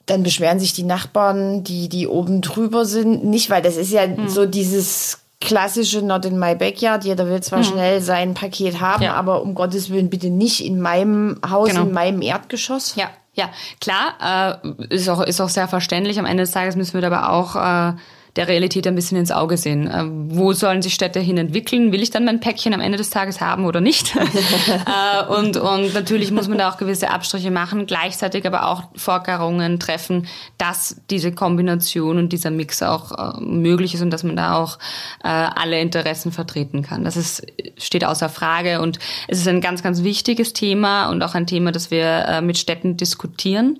dann 0.05 0.23
beschweren 0.23 0.59
sich 0.59 0.73
die 0.73 0.83
Nachbarn, 0.83 1.63
die, 1.63 1.88
die 1.88 2.07
oben 2.07 2.41
drüber 2.41 2.86
sind, 2.86 3.23
nicht, 3.23 3.49
weil 3.49 3.62
das 3.62 3.77
ist 3.77 3.91
ja 3.91 4.07
mhm. 4.07 4.27
so 4.27 4.45
dieses 4.45 5.19
klassische 5.43 6.01
Not 6.01 6.25
in 6.25 6.39
my 6.39 6.56
backyard. 6.56 7.03
Jeder 7.03 7.27
will 7.27 7.41
zwar 7.41 7.60
mhm. 7.60 7.63
schnell 7.65 8.01
sein 8.01 8.34
Paket 8.34 8.79
haben, 8.79 9.03
ja. 9.03 9.13
aber 9.13 9.41
um 9.41 9.53
Gottes 9.53 9.89
Willen 9.89 10.10
bitte 10.10 10.29
nicht 10.29 10.65
in 10.65 10.82
meinem 10.82 11.39
Haus, 11.47 11.69
genau. 11.69 11.84
in 11.84 11.91
meinem 11.91 12.21
Erdgeschoss. 12.21 12.95
Ja, 12.95 13.10
ja, 13.36 13.49
klar, 13.82 14.62
äh, 14.63 14.93
ist 14.93 15.10
auch 15.10 15.21
ist 15.21 15.41
auch 15.41 15.49
sehr 15.49 15.67
verständlich. 15.67 16.19
Am 16.19 16.25
Ende 16.25 16.43
des 16.43 16.51
Tages 16.51 16.75
müssen 16.75 16.99
wir 16.99 17.06
aber 17.06 17.29
auch 17.29 17.56
äh, 17.56 17.93
der 18.35 18.47
Realität 18.47 18.87
ein 18.87 18.95
bisschen 18.95 19.17
ins 19.17 19.31
Auge 19.31 19.57
sehen. 19.57 19.87
Äh, 19.87 20.05
wo 20.07 20.53
sollen 20.53 20.81
sich 20.81 20.95
Städte 20.95 21.19
hin 21.19 21.37
entwickeln? 21.37 21.91
Will 21.91 22.01
ich 22.01 22.09
dann 22.09 22.25
mein 22.25 22.39
Päckchen 22.39 22.73
am 22.73 22.81
Ende 22.81 22.97
des 22.97 23.11
Tages 23.11 23.41
haben 23.41 23.65
oder 23.65 23.79
nicht? 23.79 24.15
äh, 24.15 25.25
und, 25.27 25.57
und 25.57 25.93
natürlich 25.93 26.31
muss 26.31 26.47
man 26.47 26.57
da 26.57 26.71
auch 26.71 26.77
gewisse 26.77 27.11
Abstriche 27.11 27.51
machen, 27.51 27.85
gleichzeitig 27.85 28.47
aber 28.47 28.67
auch 28.67 28.85
Vorkehrungen 28.95 29.79
treffen, 29.79 30.27
dass 30.57 30.97
diese 31.11 31.31
Kombination 31.31 32.17
und 32.17 32.33
dieser 32.33 32.49
Mix 32.49 32.81
auch 32.81 33.11
äh, 33.11 33.39
möglich 33.39 33.93
ist 33.93 34.01
und 34.01 34.09
dass 34.09 34.23
man 34.23 34.35
da 34.35 34.57
auch 34.57 34.77
alle 35.23 35.79
Interessen 35.79 36.31
vertreten 36.31 36.81
kann. 36.81 37.03
Das 37.03 37.15
ist, 37.15 37.45
steht 37.77 38.03
außer 38.03 38.29
Frage 38.29 38.81
und 38.81 38.99
es 39.27 39.39
ist 39.39 39.47
ein 39.47 39.61
ganz, 39.61 39.83
ganz 39.83 40.03
wichtiges 40.03 40.53
Thema 40.53 41.09
und 41.09 41.21
auch 41.23 41.33
ein 41.33 41.47
Thema, 41.47 41.71
das 41.71 41.91
wir 41.91 42.41
mit 42.41 42.57
Städten 42.57 42.97
diskutieren. 42.97 43.79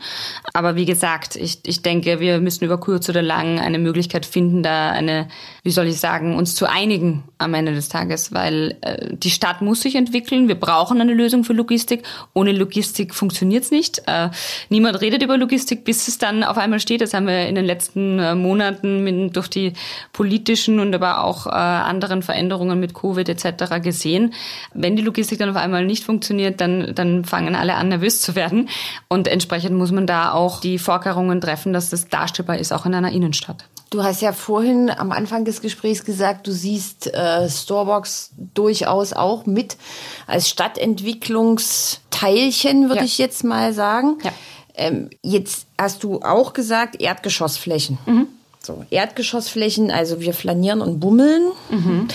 Aber 0.53 0.75
wie 0.75 0.85
gesagt, 0.85 1.35
ich, 1.35 1.59
ich 1.65 1.81
denke, 1.81 2.19
wir 2.19 2.39
müssen 2.39 2.63
über 2.63 2.79
kurz 2.79 3.09
oder 3.09 3.21
lang 3.21 3.59
eine 3.59 3.79
Möglichkeit 3.79 4.25
finden, 4.25 4.42
finden, 4.43 4.63
da 4.63 4.91
eine, 4.91 5.27
wie 5.63 5.71
soll 5.71 5.88
ich 5.88 5.99
sagen, 5.99 6.36
uns 6.36 6.56
zu 6.56 6.69
einigen 6.69 7.23
am 7.38 7.53
Ende 7.53 7.73
des 7.73 7.89
Tages, 7.89 8.34
weil 8.34 8.77
äh, 8.82 9.15
die 9.15 9.29
Stadt 9.29 9.62
muss 9.62 9.82
sich 9.82 9.95
entwickeln. 9.95 10.47
Wir 10.47 10.60
brauchen 10.60 10.99
eine 10.99 11.13
Lösung 11.13 11.43
für 11.43 11.53
Logistik. 11.53 12.03
Ohne 12.34 12.51
Logistik 12.51 13.13
funktioniert's 13.13 13.71
nicht. 13.71 14.03
Äh, 14.08 14.29
niemand 14.69 14.99
redet 15.01 15.23
über 15.23 15.38
Logistik, 15.38 15.86
bis 15.86 16.08
es 16.08 16.17
dann 16.17 16.43
auf 16.43 16.58
einmal 16.58 16.79
steht. 16.79 17.01
Das 17.01 17.13
haben 17.13 17.27
wir 17.27 17.47
in 17.47 17.56
den 17.56 17.65
letzten 17.65 18.19
äh, 18.19 18.36
Monaten 18.36 19.03
mit, 19.03 19.36
durch 19.36 19.47
die 19.47 19.73
politischen 20.12 20.79
und 20.79 20.93
aber 20.93 21.23
auch 21.23 21.47
äh, 21.47 21.49
anderen 21.49 22.21
Veränderungen 22.21 22.79
mit 22.79 22.93
Covid 22.93 23.27
etc. 23.29 23.82
gesehen. 23.82 24.34
Wenn 24.73 24.95
die 24.95 25.03
Logistik 25.03 25.39
dann 25.39 25.49
auf 25.49 25.56
einmal 25.56 25.86
nicht 25.86 26.03
funktioniert, 26.03 26.60
dann, 26.60 26.93
dann 26.95 27.23
fangen 27.25 27.56
alle 27.56 27.75
an, 27.75 27.89
nervös 27.89 28.21
zu 28.21 28.36
werden. 28.36 28.69
Und 29.08 29.27
entsprechend 29.27 29.77
muss 29.77 29.91
man 29.91 30.08
da 30.08 30.34
auch 30.34 30.60
die 30.60 30.79
Vorkehrungen 30.79 31.39
treffen, 31.39 31.73
dass 31.73 31.89
das 31.89 32.08
darstellbar 32.08 32.58
ist, 32.58 32.73
auch 32.73 32.86
in 32.86 32.93
einer 32.93 33.12
Innenstadt. 33.12 33.65
Du 33.93 34.03
hast 34.03 34.21
ja 34.23 34.34
vorhin 34.34 34.89
am 34.89 35.12
Anfang 35.12 35.45
des 35.45 35.62
Gesprächs 35.62 36.03
gesagt, 36.03 36.47
du 36.47 36.51
siehst 36.51 37.13
äh, 37.13 37.47
Storebox 37.47 38.32
durchaus 38.56 39.13
auch 39.13 39.45
mit 39.45 39.77
als 40.25 40.49
Stadtentwicklungsteilchen, 40.49 42.89
würde 42.89 43.01
ja. 43.01 43.06
ich 43.06 43.19
jetzt 43.19 43.43
mal 43.43 43.71
sagen. 43.71 44.17
Ja. 44.23 44.32
Ähm, 44.73 45.12
jetzt 45.21 45.67
hast 45.77 46.03
du 46.03 46.23
auch 46.23 46.53
gesagt, 46.53 46.99
Erdgeschossflächen. 46.99 47.99
Mhm. 48.08 48.25
So, 48.63 48.84
Erdgeschossflächen, 48.89 49.91
also 49.91 50.21
wir 50.21 50.34
flanieren 50.34 50.82
und 50.82 50.99
bummeln. 50.99 51.51
Mhm. 51.69 52.08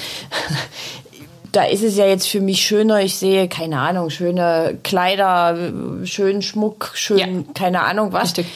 da 1.52 1.62
ist 1.62 1.84
es 1.84 1.96
ja 1.96 2.06
jetzt 2.06 2.26
für 2.26 2.40
mich 2.40 2.60
schöner, 2.60 3.02
ich 3.02 3.14
sehe, 3.14 3.46
keine 3.46 3.78
Ahnung, 3.78 4.10
schöne 4.10 4.80
Kleider, 4.82 5.56
schönen 6.02 6.42
Schmuck, 6.42 6.90
schön, 6.94 7.18
ja. 7.18 7.28
keine 7.54 7.84
Ahnung 7.84 8.12
was. 8.12 8.30
Richtig 8.30 8.48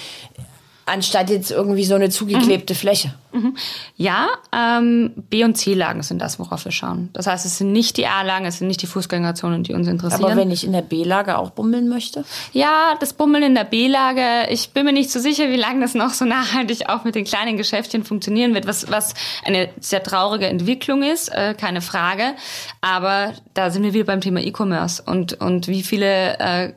anstatt 0.86 1.30
jetzt 1.30 1.50
irgendwie 1.50 1.84
so 1.84 1.94
eine 1.94 2.10
zugeklebte 2.10 2.74
mhm. 2.74 2.78
Fläche. 2.78 3.14
Mhm. 3.32 3.56
Ja, 3.96 4.28
ähm, 4.52 5.12
B- 5.30 5.44
und 5.44 5.56
C-Lagen 5.56 6.02
sind 6.02 6.20
das, 6.20 6.38
worauf 6.38 6.64
wir 6.64 6.72
schauen. 6.72 7.08
Das 7.12 7.26
heißt, 7.26 7.46
es 7.46 7.58
sind 7.58 7.72
nicht 7.72 7.96
die 7.96 8.06
A-Lagen, 8.06 8.44
es 8.44 8.58
sind 8.58 8.68
nicht 8.68 8.82
die 8.82 8.86
Fußgängerzonen, 8.86 9.62
die 9.62 9.72
uns 9.72 9.88
interessieren. 9.88 10.24
Aber 10.24 10.36
wenn 10.36 10.50
ich 10.50 10.64
in 10.64 10.72
der 10.72 10.82
B-Lage 10.82 11.38
auch 11.38 11.50
bummeln 11.50 11.88
möchte? 11.88 12.24
Ja, 12.52 12.94
das 13.00 13.14
Bummeln 13.14 13.42
in 13.42 13.54
der 13.54 13.64
B-Lage, 13.64 14.50
ich 14.50 14.70
bin 14.70 14.84
mir 14.84 14.92
nicht 14.92 15.10
so 15.10 15.18
sicher, 15.18 15.48
wie 15.48 15.56
lange 15.56 15.80
das 15.80 15.94
noch 15.94 16.10
so 16.10 16.24
nachhaltig 16.24 16.88
auch 16.88 17.04
mit 17.04 17.14
den 17.14 17.24
kleinen 17.24 17.56
Geschäftchen 17.56 18.04
funktionieren 18.04 18.54
wird, 18.54 18.66
was, 18.66 18.90
was 18.90 19.14
eine 19.44 19.70
sehr 19.80 20.02
traurige 20.02 20.46
Entwicklung 20.46 21.02
ist, 21.02 21.28
äh, 21.28 21.54
keine 21.54 21.80
Frage. 21.80 22.34
Aber 22.80 23.32
da 23.54 23.70
sind 23.70 23.82
wir 23.82 23.94
wieder 23.94 24.04
beim 24.04 24.20
Thema 24.20 24.40
E-Commerce 24.40 25.02
und, 25.02 25.34
und 25.34 25.68
wie 25.68 25.82
viele 25.82 26.38
äh, 26.38 26.72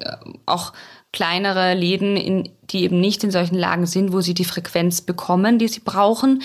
auch 0.45 0.73
kleinere 1.15 1.73
Läden, 1.73 2.17
in, 2.17 2.49
die 2.69 2.83
eben 2.83 2.99
nicht 2.99 3.23
in 3.23 3.31
solchen 3.31 3.55
Lagen 3.55 3.87
sind, 3.87 4.11
wo 4.11 4.21
sie 4.21 4.33
die 4.33 4.45
Frequenz 4.45 5.01
bekommen, 5.01 5.57
die 5.57 5.69
sie 5.69 5.79
brauchen. 5.79 6.43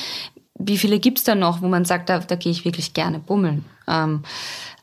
Wie 0.54 0.78
viele 0.78 1.00
gibt's 1.00 1.24
da 1.24 1.34
noch, 1.34 1.60
wo 1.60 1.68
man 1.68 1.84
sagt, 1.84 2.08
da, 2.08 2.20
da 2.20 2.36
gehe 2.36 2.52
ich 2.52 2.64
wirklich 2.64 2.94
gerne 2.94 3.18
bummeln? 3.18 3.64
Ähm, 3.88 4.22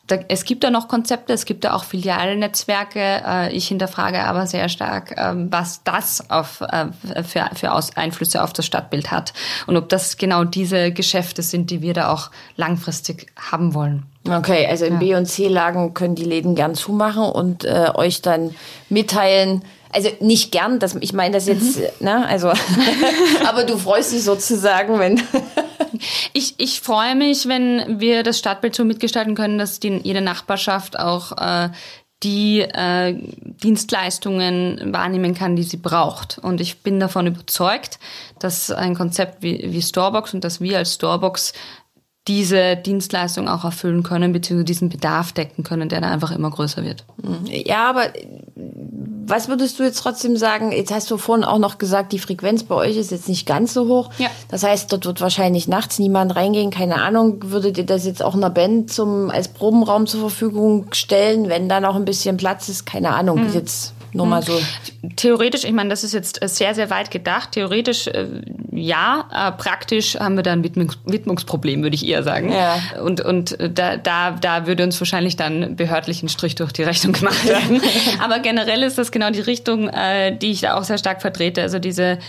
da, 0.07 0.17
es 0.29 0.45
gibt 0.45 0.63
da 0.63 0.71
noch 0.71 0.87
Konzepte, 0.87 1.33
es 1.33 1.45
gibt 1.45 1.65
da 1.65 1.73
auch 1.73 1.83
Filialnetzwerke. 1.83 2.99
Äh, 2.99 3.53
ich 3.53 3.67
hinterfrage 3.67 4.23
aber 4.23 4.47
sehr 4.47 4.69
stark, 4.69 5.15
ähm, 5.17 5.47
was 5.51 5.83
das 5.83 6.29
auf, 6.29 6.61
äh, 6.61 6.87
für, 7.23 7.49
für 7.53 7.73
Aus 7.73 7.95
Einflüsse 7.95 8.41
auf 8.41 8.53
das 8.53 8.65
Stadtbild 8.65 9.11
hat 9.11 9.33
und 9.67 9.75
ob 9.75 9.89
das 9.89 10.17
genau 10.17 10.45
diese 10.45 10.91
Geschäfte 10.91 11.43
sind, 11.43 11.69
die 11.69 11.81
wir 11.81 11.93
da 11.93 12.11
auch 12.11 12.31
langfristig 12.55 13.27
haben 13.37 13.73
wollen. 13.73 14.03
Okay, 14.27 14.65
also 14.67 14.85
in 14.85 14.93
ja. 14.93 14.99
B- 14.99 15.15
und 15.15 15.25
C-Lagen 15.25 15.93
können 15.93 16.15
die 16.15 16.23
Läden 16.23 16.55
gern 16.55 16.75
zumachen 16.75 17.23
und 17.23 17.65
äh, 17.65 17.91
euch 17.93 18.21
dann 18.21 18.55
mitteilen, 18.89 19.63
also 19.93 20.09
nicht 20.19 20.51
gern, 20.51 20.79
das, 20.79 20.95
ich 20.99 21.13
meine 21.13 21.35
das 21.35 21.47
jetzt, 21.47 21.77
mhm. 21.77 21.83
ne, 22.01 22.25
also, 22.27 22.51
aber 23.47 23.63
du 23.63 23.77
freust 23.77 24.13
dich 24.13 24.23
sozusagen, 24.23 24.99
wenn. 24.99 25.21
ich, 26.33 26.55
ich 26.57 26.81
freue 26.81 27.15
mich, 27.15 27.47
wenn 27.47 27.99
wir 27.99 28.23
das 28.23 28.39
Stadtbild 28.39 28.75
so 28.75 28.85
mitgestalten 28.85 29.35
können, 29.35 29.57
dass 29.57 29.79
die, 29.79 29.99
jede 30.03 30.21
Nachbarschaft 30.21 30.99
auch 30.99 31.31
äh, 31.37 31.69
die 32.23 32.61
äh, 32.61 33.15
Dienstleistungen 33.41 34.91
wahrnehmen 34.91 35.35
kann, 35.35 35.55
die 35.55 35.63
sie 35.63 35.77
braucht. 35.77 36.39
Und 36.39 36.61
ich 36.61 36.81
bin 36.81 36.99
davon 36.99 37.27
überzeugt, 37.27 37.99
dass 38.39 38.71
ein 38.71 38.95
Konzept 38.95 39.43
wie, 39.43 39.71
wie 39.71 39.81
Storebox 39.81 40.33
und 40.33 40.43
dass 40.43 40.59
wir 40.59 40.79
als 40.79 40.95
Storebox 40.95 41.53
diese 42.27 42.75
Dienstleistung 42.75 43.47
auch 43.47 43.63
erfüllen 43.63 44.03
können, 44.03 44.33
beziehungsweise 44.33 44.65
diesen 44.65 44.89
Bedarf 44.89 45.31
decken 45.31 45.63
können, 45.63 45.89
der 45.89 46.01
da 46.01 46.09
einfach 46.09 46.31
immer 46.31 46.49
größer 46.51 46.83
wird. 46.83 47.05
Ja, 47.45 47.89
aber 47.89 48.11
was 49.25 49.47
würdest 49.47 49.79
du 49.79 49.83
jetzt 49.83 49.99
trotzdem 49.99 50.37
sagen? 50.37 50.71
Jetzt 50.71 50.91
hast 50.91 51.09
du 51.11 51.17
vorhin 51.17 51.45
auch 51.45 51.57
noch 51.57 51.77
gesagt, 51.77 52.11
die 52.11 52.19
Frequenz 52.19 52.63
bei 52.63 52.75
euch 52.75 52.97
ist 52.97 53.11
jetzt 53.11 53.27
nicht 53.27 53.45
ganz 53.45 53.73
so 53.73 53.87
hoch. 53.87 54.09
Ja. 54.17 54.29
Das 54.49 54.63
heißt, 54.63 54.91
dort 54.91 55.05
wird 55.05 55.21
wahrscheinlich 55.21 55.67
nachts 55.67 55.99
niemand 55.99 56.35
reingehen. 56.35 56.71
Keine 56.71 56.95
Ahnung, 57.01 57.37
würdet 57.43 57.77
ihr 57.77 57.85
das 57.85 58.05
jetzt 58.05 58.23
auch 58.23 58.35
einer 58.35 58.49
Band 58.49 58.91
zum, 58.91 59.29
als 59.29 59.47
Probenraum 59.49 60.07
zur 60.07 60.21
Verfügung 60.21 60.87
stellen, 60.91 61.49
wenn 61.49 61.69
da 61.69 61.79
noch 61.79 61.95
ein 61.95 62.05
bisschen 62.05 62.37
Platz 62.37 62.69
ist? 62.69 62.85
Keine 62.85 63.15
Ahnung, 63.15 63.47
mhm. 63.47 63.53
jetzt 63.53 63.93
nur 64.13 64.25
mal 64.25 64.41
so. 64.41 64.59
Theoretisch, 65.15 65.63
ich 65.63 65.71
meine, 65.71 65.89
das 65.89 66.03
ist 66.03 66.13
jetzt 66.13 66.39
sehr, 66.41 66.73
sehr 66.75 66.89
weit 66.89 67.11
gedacht. 67.11 67.51
Theoretisch 67.53 68.07
äh, 68.07 68.27
ja, 68.71 69.27
äh, 69.33 69.51
praktisch 69.51 70.15
haben 70.19 70.35
wir 70.35 70.43
da 70.43 70.53
ein 70.53 70.63
Widmungs 70.63 70.97
Widmungsproblem, 71.05 71.83
würde 71.83 71.95
ich 71.95 72.07
eher 72.07 72.23
sagen. 72.23 72.51
Ja. 72.51 72.79
Und, 73.01 73.21
und 73.21 73.57
da, 73.59 73.97
da, 73.97 74.31
da 74.31 74.67
würde 74.67 74.83
uns 74.83 74.99
wahrscheinlich 74.99 75.35
dann 75.35 75.75
behördlich 75.75 76.23
ein 76.23 76.29
Strich 76.29 76.55
durch 76.55 76.71
die 76.71 76.83
Rechnung 76.83 77.13
gemacht 77.13 77.47
werden. 77.47 77.81
Aber 78.23 78.39
generell 78.39 78.83
ist 78.83 78.97
das 78.97 79.11
genau 79.11 79.29
die 79.31 79.41
Richtung, 79.41 79.89
äh, 79.89 80.35
die 80.37 80.51
ich 80.51 80.61
da 80.61 80.75
auch 80.75 80.83
sehr 80.83 80.97
stark 80.97 81.21
vertrete. 81.21 81.61
Also 81.61 81.79
diese 81.79 82.19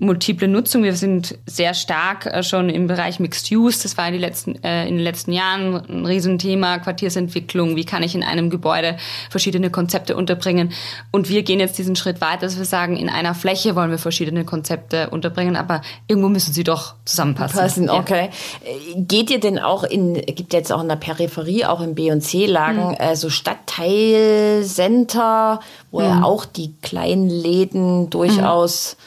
multiple 0.00 0.48
Nutzung. 0.48 0.82
Wir 0.82 0.96
sind 0.96 1.38
sehr 1.46 1.74
stark 1.74 2.26
äh, 2.26 2.42
schon 2.42 2.70
im 2.70 2.86
Bereich 2.86 3.20
Mixed 3.20 3.52
Use. 3.52 3.82
Das 3.82 3.96
war 3.96 4.08
in, 4.08 4.14
letzten, 4.14 4.62
äh, 4.64 4.88
in 4.88 4.96
den 4.96 5.04
letzten 5.04 5.32
Jahren 5.32 5.74
ein 5.74 6.06
Riesenthema. 6.06 6.78
Quartiersentwicklung. 6.78 7.76
Wie 7.76 7.84
kann 7.84 8.02
ich 8.02 8.14
in 8.14 8.22
einem 8.22 8.50
Gebäude 8.50 8.96
verschiedene 9.28 9.70
Konzepte 9.70 10.16
unterbringen? 10.16 10.72
Und 11.10 11.19
wir 11.28 11.42
gehen 11.42 11.60
jetzt 11.60 11.76
diesen 11.78 11.96
Schritt 11.96 12.20
weiter, 12.20 12.42
dass 12.42 12.56
wir 12.56 12.64
sagen, 12.64 12.96
in 12.96 13.08
einer 13.08 13.34
Fläche 13.34 13.74
wollen 13.76 13.90
wir 13.90 13.98
verschiedene 13.98 14.44
Konzepte 14.44 15.10
unterbringen, 15.10 15.56
aber 15.56 15.82
irgendwo 16.06 16.28
müssen 16.28 16.52
sie 16.52 16.62
doch 16.64 16.94
zusammenpassen. 17.04 17.58
Passen, 17.58 17.90
okay. 17.90 18.30
Ja. 18.64 18.70
Geht 18.96 19.30
ihr 19.30 19.40
denn 19.40 19.58
auch 19.58 19.82
in, 19.84 20.14
gibt 20.14 20.52
jetzt 20.52 20.72
auch 20.72 20.82
in 20.82 20.88
der 20.88 20.96
Peripherie, 20.96 21.64
auch 21.66 21.80
in 21.80 21.94
B- 21.94 22.10
und 22.12 22.22
C-Lagen, 22.22 22.90
hm. 22.90 22.96
äh, 22.98 23.16
so 23.16 23.28
Stadtteilcenter, 23.28 25.60
wo 25.90 26.00
hm. 26.00 26.06
ja 26.06 26.22
auch 26.22 26.44
die 26.44 26.74
kleinen 26.82 27.28
Läden 27.28 28.10
durchaus 28.10 28.92
hm 28.92 28.98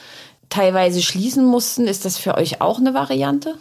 teilweise 0.53 1.01
schließen 1.01 1.45
mussten. 1.45 1.87
Ist 1.87 2.05
das 2.05 2.17
für 2.17 2.35
euch 2.35 2.61
auch 2.61 2.77
eine 2.77 2.93
Variante? 2.93 3.55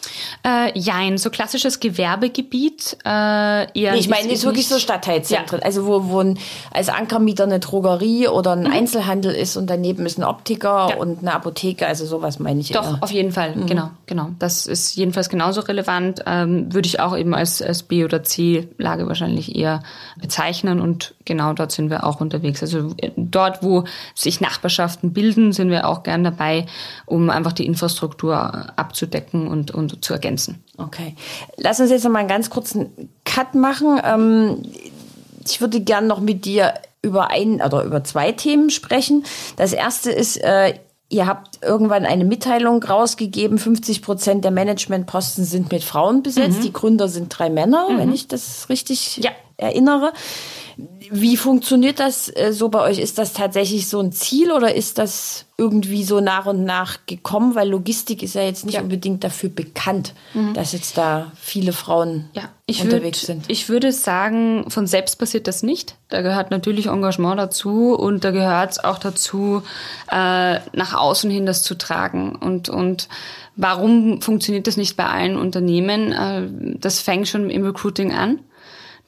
Äh, 0.46 0.78
jein, 0.78 1.16
so 1.16 1.30
klassisches 1.30 1.80
Gewerbegebiet. 1.80 2.98
Äh, 3.04 3.08
eher 3.08 3.92
nee, 3.92 3.98
ich 3.98 4.08
meine, 4.08 4.30
ist 4.30 4.44
wirklich 4.44 4.68
so 4.68 4.78
Stadtteilzentren. 4.78 5.60
Ja. 5.60 5.64
Also 5.64 5.86
wo, 5.86 6.08
wo 6.08 6.20
ein, 6.20 6.38
als 6.70 6.90
Ankermieter 6.90 7.44
eine 7.44 7.60
Drogerie 7.60 8.28
oder 8.28 8.52
ein 8.52 8.64
mhm. 8.64 8.72
Einzelhandel 8.72 9.32
ist 9.32 9.56
und 9.56 9.70
daneben 9.70 10.04
ist 10.04 10.18
ein 10.18 10.24
Optiker 10.24 10.88
ja. 10.90 10.96
und 10.96 11.20
eine 11.20 11.32
Apotheke. 11.32 11.86
Also 11.86 12.04
sowas 12.04 12.38
meine 12.38 12.60
ich. 12.60 12.72
Doch, 12.72 12.84
eher. 12.84 12.98
auf 13.00 13.10
jeden 13.10 13.32
Fall. 13.32 13.56
Mhm. 13.56 13.66
Genau, 13.66 13.90
genau. 14.04 14.28
Das 14.38 14.66
ist 14.66 14.94
jedenfalls 14.94 15.30
genauso 15.30 15.62
relevant. 15.62 16.22
Ähm, 16.26 16.74
würde 16.74 16.86
ich 16.86 17.00
auch 17.00 17.16
eben 17.16 17.34
als, 17.34 17.62
als 17.62 17.84
B- 17.84 18.04
oder 18.04 18.22
C-Lage 18.22 19.08
wahrscheinlich 19.08 19.56
eher 19.56 19.82
bezeichnen. 20.20 20.78
Und 20.78 21.14
genau 21.24 21.54
dort 21.54 21.72
sind 21.72 21.88
wir 21.88 22.04
auch 22.04 22.20
unterwegs. 22.20 22.60
Also 22.60 22.92
äh, 22.98 23.12
dort, 23.16 23.62
wo 23.62 23.84
sich 24.14 24.42
Nachbarschaften 24.42 25.14
bilden, 25.14 25.52
sind 25.52 25.70
wir 25.70 25.88
auch 25.88 26.02
gern 26.02 26.22
dabei 26.22 26.66
um 27.06 27.30
einfach 27.30 27.52
die 27.52 27.66
Infrastruktur 27.66 28.34
abzudecken 28.76 29.48
und, 29.48 29.70
und 29.70 30.04
zu 30.04 30.12
ergänzen. 30.12 30.62
Okay. 30.78 31.16
Lass 31.56 31.80
uns 31.80 31.90
jetzt 31.90 32.04
noch 32.04 32.10
mal 32.10 32.20
einen 32.20 32.28
ganz 32.28 32.50
kurzen 32.50 33.10
Cut 33.24 33.54
machen. 33.54 34.00
Ähm, 34.04 34.62
ich 35.44 35.60
würde 35.60 35.80
gern 35.80 36.06
noch 36.06 36.20
mit 36.20 36.44
dir 36.44 36.74
über 37.02 37.30
ein 37.30 37.60
oder 37.60 37.82
über 37.82 38.04
zwei 38.04 38.32
Themen 38.32 38.70
sprechen. 38.70 39.24
Das 39.56 39.72
erste 39.72 40.10
ist, 40.12 40.36
äh, 40.36 40.74
ihr 41.08 41.26
habt 41.26 41.62
irgendwann 41.62 42.06
eine 42.06 42.24
Mitteilung 42.24 42.82
rausgegeben, 42.82 43.58
50 43.58 44.02
Prozent 44.02 44.44
der 44.44 44.50
Managementposten 44.50 45.44
sind 45.44 45.70
mit 45.70 45.84
Frauen 45.84 46.22
besetzt. 46.22 46.58
Mhm. 46.58 46.62
Die 46.62 46.72
Gründer 46.72 47.08
sind 47.08 47.28
drei 47.28 47.50
Männer, 47.50 47.90
mhm. 47.90 47.98
wenn 47.98 48.12
ich 48.12 48.28
das 48.28 48.68
richtig 48.68 49.18
ja. 49.18 49.30
erinnere. 49.56 50.12
Wie 51.14 51.36
funktioniert 51.36 52.00
das 52.00 52.34
äh, 52.34 52.54
so 52.54 52.70
bei 52.70 52.80
euch? 52.80 52.98
Ist 52.98 53.18
das 53.18 53.34
tatsächlich 53.34 53.86
so 53.86 54.00
ein 54.00 54.12
Ziel 54.12 54.50
oder 54.50 54.74
ist 54.74 54.96
das 54.96 55.44
irgendwie 55.58 56.04
so 56.04 56.20
nach 56.20 56.46
und 56.46 56.64
nach 56.64 57.00
gekommen? 57.04 57.54
Weil 57.54 57.68
Logistik 57.68 58.22
ist 58.22 58.34
ja 58.34 58.40
jetzt 58.40 58.64
nicht 58.64 58.76
ja. 58.76 58.80
unbedingt 58.80 59.22
dafür 59.22 59.50
bekannt, 59.50 60.14
mhm. 60.32 60.54
dass 60.54 60.72
jetzt 60.72 60.96
da 60.96 61.30
viele 61.38 61.74
Frauen 61.74 62.30
ja, 62.32 62.48
unterwegs 62.66 63.20
würd, 63.20 63.26
sind. 63.26 63.44
Ich 63.48 63.68
würde 63.68 63.92
sagen, 63.92 64.64
von 64.70 64.86
selbst 64.86 65.18
passiert 65.18 65.46
das 65.48 65.62
nicht. 65.62 65.96
Da 66.08 66.22
gehört 66.22 66.50
natürlich 66.50 66.86
Engagement 66.86 67.38
dazu 67.38 67.94
und 67.94 68.24
da 68.24 68.30
gehört 68.30 68.70
es 68.70 68.82
auch 68.82 68.98
dazu, 68.98 69.62
äh, 70.10 70.14
nach 70.72 70.94
außen 70.94 71.30
hin 71.30 71.44
das 71.44 71.62
zu 71.62 71.74
tragen. 71.74 72.36
Und, 72.36 72.70
und 72.70 73.08
warum 73.54 74.22
funktioniert 74.22 74.66
das 74.66 74.78
nicht 74.78 74.96
bei 74.96 75.04
allen 75.04 75.36
Unternehmen? 75.36 76.12
Äh, 76.12 76.78
das 76.78 77.02
fängt 77.02 77.28
schon 77.28 77.50
im 77.50 77.66
Recruiting 77.66 78.14
an. 78.14 78.38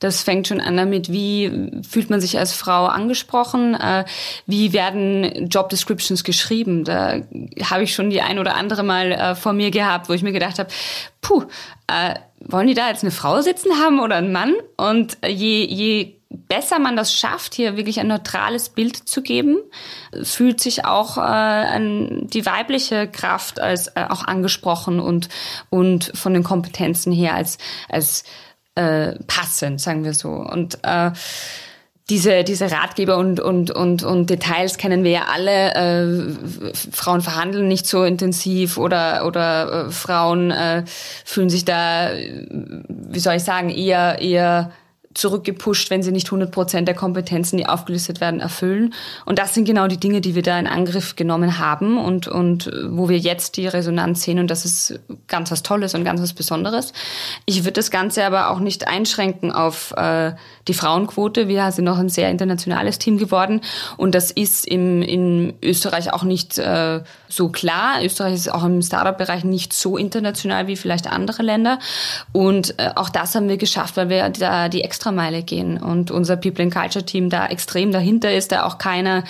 Das 0.01 0.23
fängt 0.23 0.49
schon 0.49 0.61
an 0.61 0.77
damit, 0.77 1.11
wie 1.11 1.71
fühlt 1.89 2.11
man 2.11 2.21
sich 2.21 2.39
als 2.39 2.53
Frau 2.53 2.87
angesprochen, 2.87 3.75
äh, 3.75 4.05
wie 4.47 4.73
werden 4.73 5.49
Job 5.49 5.69
Descriptions 5.69 6.25
geschrieben. 6.25 6.85
Da 6.85 7.21
habe 7.63 7.85
ich 7.85 7.95
schon 7.95 8.11
die 8.11 8.21
ein 8.21 8.39
oder 8.39 8.55
andere 8.57 8.83
Mal 8.83 9.13
äh, 9.13 9.35
vor 9.35 9.53
mir 9.53 9.71
gehabt, 9.71 10.09
wo 10.09 10.13
ich 10.13 10.23
mir 10.23 10.33
gedacht 10.33 10.59
habe, 10.59 10.69
puh, 11.21 11.45
äh, 11.87 12.15
wollen 12.41 12.67
die 12.67 12.75
da 12.75 12.89
jetzt 12.89 13.03
eine 13.03 13.11
Frau 13.11 13.41
sitzen 13.41 13.73
haben 13.83 14.01
oder 14.01 14.17
einen 14.17 14.33
Mann? 14.33 14.55
Und 14.77 15.17
je, 15.27 15.65
je 15.65 16.17
besser 16.49 16.79
man 16.79 16.97
das 16.97 17.15
schafft, 17.15 17.55
hier 17.55 17.77
wirklich 17.77 18.01
ein 18.01 18.09
neutrales 18.09 18.69
Bild 18.69 18.97
zu 18.97 19.23
geben, 19.23 19.59
fühlt 20.23 20.61
sich 20.61 20.85
auch 20.85 21.19
äh, 21.19 21.79
die 21.79 22.47
weibliche 22.47 23.09
Kraft 23.09 23.61
als 23.61 23.89
äh, 23.89 24.07
auch 24.09 24.25
angesprochen 24.25 25.01
und 25.01 25.29
und 25.71 26.13
von 26.15 26.35
den 26.35 26.43
Kompetenzen 26.43 27.13
her 27.13 27.35
als 27.35 27.59
als 27.89 28.25
äh, 28.75 29.15
passend, 29.27 29.81
sagen 29.81 30.05
wir 30.05 30.15
so. 30.15 30.31
Und 30.31 30.79
äh, 30.83 31.11
diese, 32.11 32.45
diese 32.45 32.71
Ratgeber 32.71 33.17
und, 33.17 33.41
und, 33.41 33.71
und, 33.71 34.03
und 34.03 34.29
Details 34.29 34.77
kennen 34.77 35.05
wir 35.05 35.11
ja 35.11 35.27
alle. 35.33 35.75
Äh, 35.75 36.73
Frauen 36.93 37.23
verhandeln 37.23 37.67
nicht 37.67 37.87
so 37.87 38.05
intensiv 38.05 38.77
oder, 38.77 39.27
oder 39.27 39.87
äh, 39.87 39.91
Frauen 39.91 40.51
äh, 40.51 40.85
fühlen 41.25 41.49
sich 41.49 41.65
da, 41.65 42.11
wie 42.13 43.19
soll 43.19 43.37
ich 43.37 43.45
sagen, 43.45 43.71
eher, 43.71 44.19
eher 44.21 44.71
zurückgepusht, 45.15 45.91
wenn 45.91 46.03
sie 46.03 46.13
nicht 46.13 46.27
100 46.27 46.51
Prozent 46.51 46.89
der 46.89 46.95
Kompetenzen, 46.95 47.57
die 47.57 47.67
aufgelistet 47.67 48.21
werden, 48.21 48.41
erfüllen. 48.41 48.95
Und 49.25 49.39
das 49.39 49.55
sind 49.55 49.65
genau 49.65 49.87
die 49.87 49.99
Dinge, 49.99 50.21
die 50.21 50.35
wir 50.35 50.43
da 50.43 50.59
in 50.59 50.67
Angriff 50.67 51.17
genommen 51.17 51.59
haben 51.59 51.99
und, 51.99 52.29
und 52.29 52.71
wo 52.89 53.09
wir 53.09 53.19
jetzt 53.19 53.57
die 53.57 53.67
Resonanz 53.67 54.23
sehen. 54.23 54.39
Und 54.39 54.51
das 54.51 54.65
ist 54.65 55.01
ganz 55.29 55.51
was 55.51 55.63
Tolles 55.63 55.95
und 55.95 56.05
ganz 56.05 56.21
was 56.21 56.33
Besonderes. 56.33 56.93
Ich 57.47 57.65
würde 57.65 57.73
das 57.73 57.91
Ganze 57.91 58.25
aber 58.25 58.51
auch 58.51 58.59
nicht 58.59 58.89
einschränken 58.89 59.53
auf 59.53 59.93
äh, 59.97 60.33
die 60.67 60.75
Frauenquote. 60.75 61.47
Wir 61.47 61.71
sind 61.71 61.85
noch 61.85 61.99
ein 61.99 62.09
sehr 62.09 62.31
internationales 62.31 62.99
Team 62.99 63.19
geworden. 63.19 63.61
Und 63.97 64.17
das 64.17 64.33
ist 64.33 64.67
im, 64.67 65.03
in 65.03 65.55
Österreich 65.63 66.13
auch 66.13 66.25
nicht 66.25 66.59
äh, 66.59 67.03
so 67.29 67.51
klar. 67.51 68.03
Österreich 68.03 68.35
ist 68.35 68.53
auch 68.53 68.65
im 68.65 68.83
Startup-Bereich 68.83 69.45
nicht 69.45 69.73
so 69.73 69.97
international 69.97 70.67
wie 70.67 70.77
vielleicht 70.77 71.11
andere 71.11 71.43
Länder. 71.43 71.79
Und 72.33 72.79
äh, 72.79 72.91
auch 72.97 73.11
das 73.11 73.35
haben 73.37 73.49
wir 73.49 73.59
geschafft, 73.59 73.97
weil 73.97 74.09
wir 74.09 74.29
da 74.31 74.69
die 74.69 74.83
extra 74.83 75.05
Extrameile 75.05 75.43
gehen 75.43 75.77
und 75.77 76.11
unser 76.11 76.39
People 76.39 76.65
and 76.65 76.75
Culture 76.75 77.05
Team 77.05 77.29
da 77.29 77.47
extrem 77.47 77.93
dahinter 77.93 78.33
ist, 78.33 78.53
da 78.53 78.65
auch 78.65 78.79
keine 78.79 79.25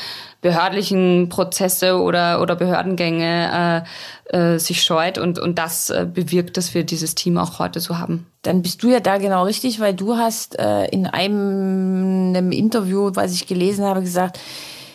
behördlichen 0.44 1.30
Prozesse 1.30 1.98
oder, 1.98 2.42
oder 2.42 2.54
Behördengänge 2.54 3.82
äh, 4.30 4.36
äh, 4.36 4.58
sich 4.58 4.82
scheut 4.82 5.16
und, 5.16 5.38
und 5.38 5.58
das 5.58 5.88
äh, 5.88 6.06
bewirkt, 6.06 6.58
dass 6.58 6.74
wir 6.74 6.84
dieses 6.84 7.14
Team 7.14 7.38
auch 7.38 7.58
heute 7.58 7.80
so 7.80 7.96
haben. 7.96 8.26
Dann 8.42 8.60
bist 8.60 8.82
du 8.82 8.90
ja 8.90 9.00
da 9.00 9.16
genau 9.16 9.44
richtig, 9.44 9.80
weil 9.80 9.94
du 9.94 10.18
hast 10.18 10.58
äh, 10.58 10.84
in 10.88 11.06
einem, 11.06 12.34
einem 12.36 12.52
Interview, 12.52 13.10
was 13.14 13.32
ich 13.32 13.46
gelesen 13.46 13.86
habe, 13.86 14.02
gesagt, 14.02 14.38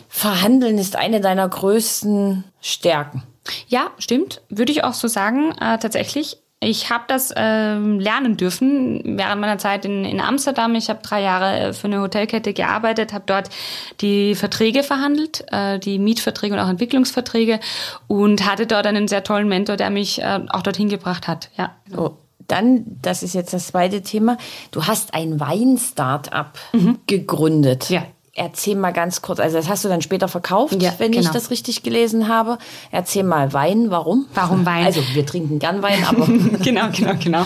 Verhandeln 0.07 0.77
ist 0.77 0.95
eine 0.95 1.19
deiner 1.19 1.49
größten 1.49 2.43
Stärken. 2.62 3.23
Ja, 3.67 3.89
stimmt. 3.97 4.43
Würde 4.49 4.71
ich 4.71 4.83
auch 4.83 4.93
so 4.93 5.07
sagen, 5.07 5.51
äh, 5.59 5.79
tatsächlich 5.79 6.38
Ich 6.62 6.89
habe 6.89 7.06
das 7.08 7.32
äh, 7.32 7.76
lernen 7.76 8.36
dürfen 8.36 9.17
während 9.17 9.39
meiner 9.39 9.58
Zeit 9.58 9.86
in, 9.86 10.04
in 10.04 10.19
Amsterdam. 10.19 10.76
Ich 10.76 10.89
habe 10.89 11.00
drei 11.02 11.22
Jahre 11.22 11.74
für 11.74 11.88
eine 11.88 12.02
Hotelkette 12.02 12.54
gearbeitet, 12.54 13.13
habe 13.13 13.24
dort 13.28 13.50
die 14.02 14.36
Verträge 14.36 14.84
verhandelt, 14.84 15.45
äh, 15.54 15.80
die 15.80 16.00
Mietverträge 16.00 16.54
und 16.54 16.60
auch 16.60 16.67
Entwicklungsverträge 16.67 17.62
und 18.08 18.45
hatte 18.45 18.67
dort 18.67 18.86
einen 18.88 19.08
sehr 19.08 19.24
tollen 19.24 19.48
Mentor, 19.48 19.78
der 19.78 19.89
mich 19.89 20.22
äh, 20.22 20.41
auch 20.50 20.62
dorthin 20.62 20.89
gebracht 20.89 21.30
hat. 21.30 21.50
Ja. 21.58 21.76
Oh. 21.95 22.12
Dann, 22.48 22.84
das 23.04 23.22
ist 23.22 23.36
jetzt 23.36 23.54
das 23.54 23.67
zweite 23.67 24.02
Thema. 24.02 24.38
Du 24.72 24.88
hast 24.88 25.13
ein 25.13 25.39
Wein-Startup 25.39 26.52
mhm. 26.74 26.98
gegründet. 27.06 27.89
Ja. 27.89 28.04
Erzähl 28.41 28.78
mal 28.78 28.93
ganz 28.93 29.21
kurz, 29.21 29.41
also 29.41 29.58
das 29.58 29.67
hast 29.67 29.84
du 29.84 29.89
dann 29.89 30.02
später 30.02 30.30
verkauft, 30.30 30.82
ja, 30.82 30.93
wenn 30.97 31.12
genau. 31.12 31.25
ich 31.25 31.30
das 31.30 31.52
richtig 31.52 31.84
gelesen 31.84 32.30
habe. 32.30 32.58
Erzähl 32.89 33.23
mal 33.23 33.52
Wein, 33.52 33.91
warum? 33.91 34.28
Warum 34.34 34.65
Wein? 34.65 34.86
Also 34.86 35.02
wir 35.13 35.25
trinken 35.25 35.60
gern 35.60 35.82
Wein, 35.82 36.06
aber. 36.06 36.25
genau, 36.63 36.88
genau, 36.95 37.15
genau. 37.21 37.45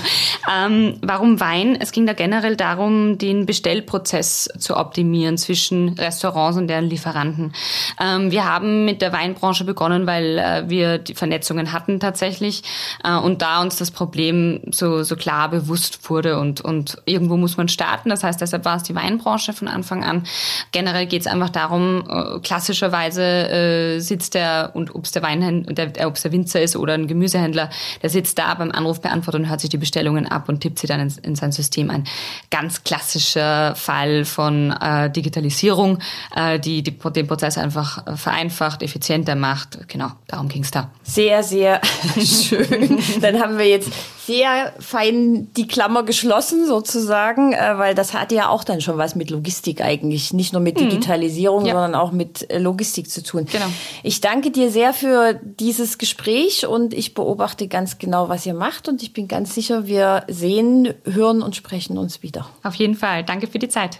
Ähm, 0.55 0.99
warum 1.01 1.39
Wein? 1.39 1.75
Es 1.79 1.93
ging 1.93 2.05
da 2.05 2.13
generell 2.13 2.55
darum, 2.55 3.17
den 3.17 3.47
Bestellprozess 3.47 4.49
zu 4.59 4.77
optimieren 4.77 5.39
zwischen 5.39 5.89
Restaurants 5.97 6.59
und 6.59 6.67
deren 6.67 6.85
Lieferanten. 6.85 7.53
Ähm, 7.99 8.29
wir 8.29 8.45
haben 8.45 8.85
mit 8.85 9.01
der 9.01 9.11
Weinbranche 9.13 9.63
begonnen, 9.63 10.05
weil 10.05 10.37
äh, 10.37 10.69
wir 10.69 10.99
die 10.99 11.15
Vernetzungen 11.15 11.71
hatten 11.71 11.99
tatsächlich 11.99 12.61
äh, 13.03 13.15
und 13.15 13.41
da 13.41 13.63
uns 13.63 13.77
das 13.77 13.89
Problem 13.89 14.61
so, 14.69 15.01
so 15.01 15.15
klar 15.15 15.49
bewusst 15.49 16.07
wurde 16.07 16.37
und, 16.37 16.61
und 16.61 17.01
irgendwo 17.05 17.35
muss 17.35 17.57
man 17.57 17.67
starten. 17.67 18.09
Das 18.09 18.23
heißt, 18.23 18.39
deshalb 18.39 18.63
war 18.63 18.75
es 18.75 18.83
die 18.83 18.93
Weinbranche 18.93 19.53
von 19.53 19.67
Anfang 19.67 20.03
an 20.03 20.27
generell 20.83 21.05
geht 21.05 21.21
es 21.21 21.27
einfach 21.27 21.49
darum, 21.49 22.03
äh, 22.09 22.39
klassischerweise 22.39 23.23
äh, 23.23 23.99
sitzt 23.99 24.33
der, 24.33 24.71
und 24.73 24.93
ob 24.93 25.05
es 25.05 25.11
der 25.11 25.23
Weinhändler, 25.23 25.73
der, 25.73 26.01
äh, 26.01 26.05
ob 26.05 26.15
es 26.15 26.23
der 26.23 26.33
Winzer 26.33 26.61
ist 26.61 26.75
oder 26.75 26.93
ein 26.93 27.07
Gemüsehändler, 27.07 27.69
der 28.01 28.09
sitzt 28.09 28.37
da 28.37 28.53
beim 28.53 28.71
Anrufbeantworter 28.71 29.39
und 29.39 29.49
hört 29.49 29.61
sich 29.61 29.69
die 29.69 29.77
Bestellungen 29.77 30.27
ab 30.27 30.49
und 30.49 30.59
tippt 30.59 30.79
sie 30.79 30.87
dann 30.87 30.99
in, 30.99 31.13
in 31.23 31.35
sein 31.35 31.53
System 31.53 31.89
ein. 31.89 32.03
Ganz 32.51 32.83
klassischer 32.83 33.75
Fall 33.75 34.25
von 34.25 34.71
äh, 34.71 35.09
Digitalisierung, 35.09 35.99
äh, 36.35 36.59
die, 36.59 36.83
die 36.83 36.91
den 36.91 37.27
Prozess 37.27 37.57
einfach 37.57 38.05
äh, 38.05 38.17
vereinfacht, 38.17 38.83
effizienter 38.83 39.35
macht. 39.35 39.87
Genau, 39.87 40.09
darum 40.27 40.49
ging 40.49 40.63
es 40.63 40.71
da. 40.71 40.89
Sehr, 41.03 41.43
sehr 41.43 41.79
schön. 42.19 42.99
Dann 43.21 43.39
haben 43.39 43.57
wir 43.57 43.67
jetzt 43.69 43.89
sehr 44.25 44.73
fein 44.79 45.51
die 45.53 45.67
Klammer 45.67 46.03
geschlossen 46.03 46.65
sozusagen, 46.65 47.53
äh, 47.53 47.77
weil 47.77 47.95
das 47.95 48.13
hat 48.13 48.31
ja 48.31 48.49
auch 48.49 48.63
dann 48.63 48.81
schon 48.81 48.97
was 48.97 49.15
mit 49.15 49.29
Logistik 49.29 49.81
eigentlich, 49.81 50.33
nicht 50.33 50.53
nur 50.53 50.61
mit 50.61 50.77
mhm. 50.77 50.89
Digitalisierung, 50.89 51.65
ja. 51.65 51.73
sondern 51.73 51.95
auch 51.95 52.11
mit 52.11 52.49
äh, 52.49 52.59
Logistik 52.59 53.09
zu 53.09 53.23
tun. 53.23 53.45
Genau. 53.51 53.65
Ich 54.03 54.21
danke 54.21 54.51
dir 54.51 54.71
sehr 54.71 54.93
für 54.93 55.39
dieses 55.43 55.97
Gespräch 55.97 56.65
und 56.65 56.93
ich 56.93 57.13
beobachte 57.13 57.67
ganz 57.67 57.97
genau, 57.97 58.29
was 58.29 58.45
ihr 58.45 58.53
macht 58.53 58.87
und 58.87 59.03
ich 59.03 59.13
bin 59.13 59.27
ganz 59.27 59.53
sicher, 59.53 59.87
wir 59.87 60.23
sehen, 60.27 60.93
hören 61.05 61.41
und 61.41 61.55
sprechen 61.55 61.97
uns 61.97 62.23
wieder. 62.23 62.47
Auf 62.63 62.75
jeden 62.75 62.95
Fall. 62.95 63.23
Danke 63.23 63.47
für 63.47 63.59
die 63.59 63.69
Zeit. 63.69 63.99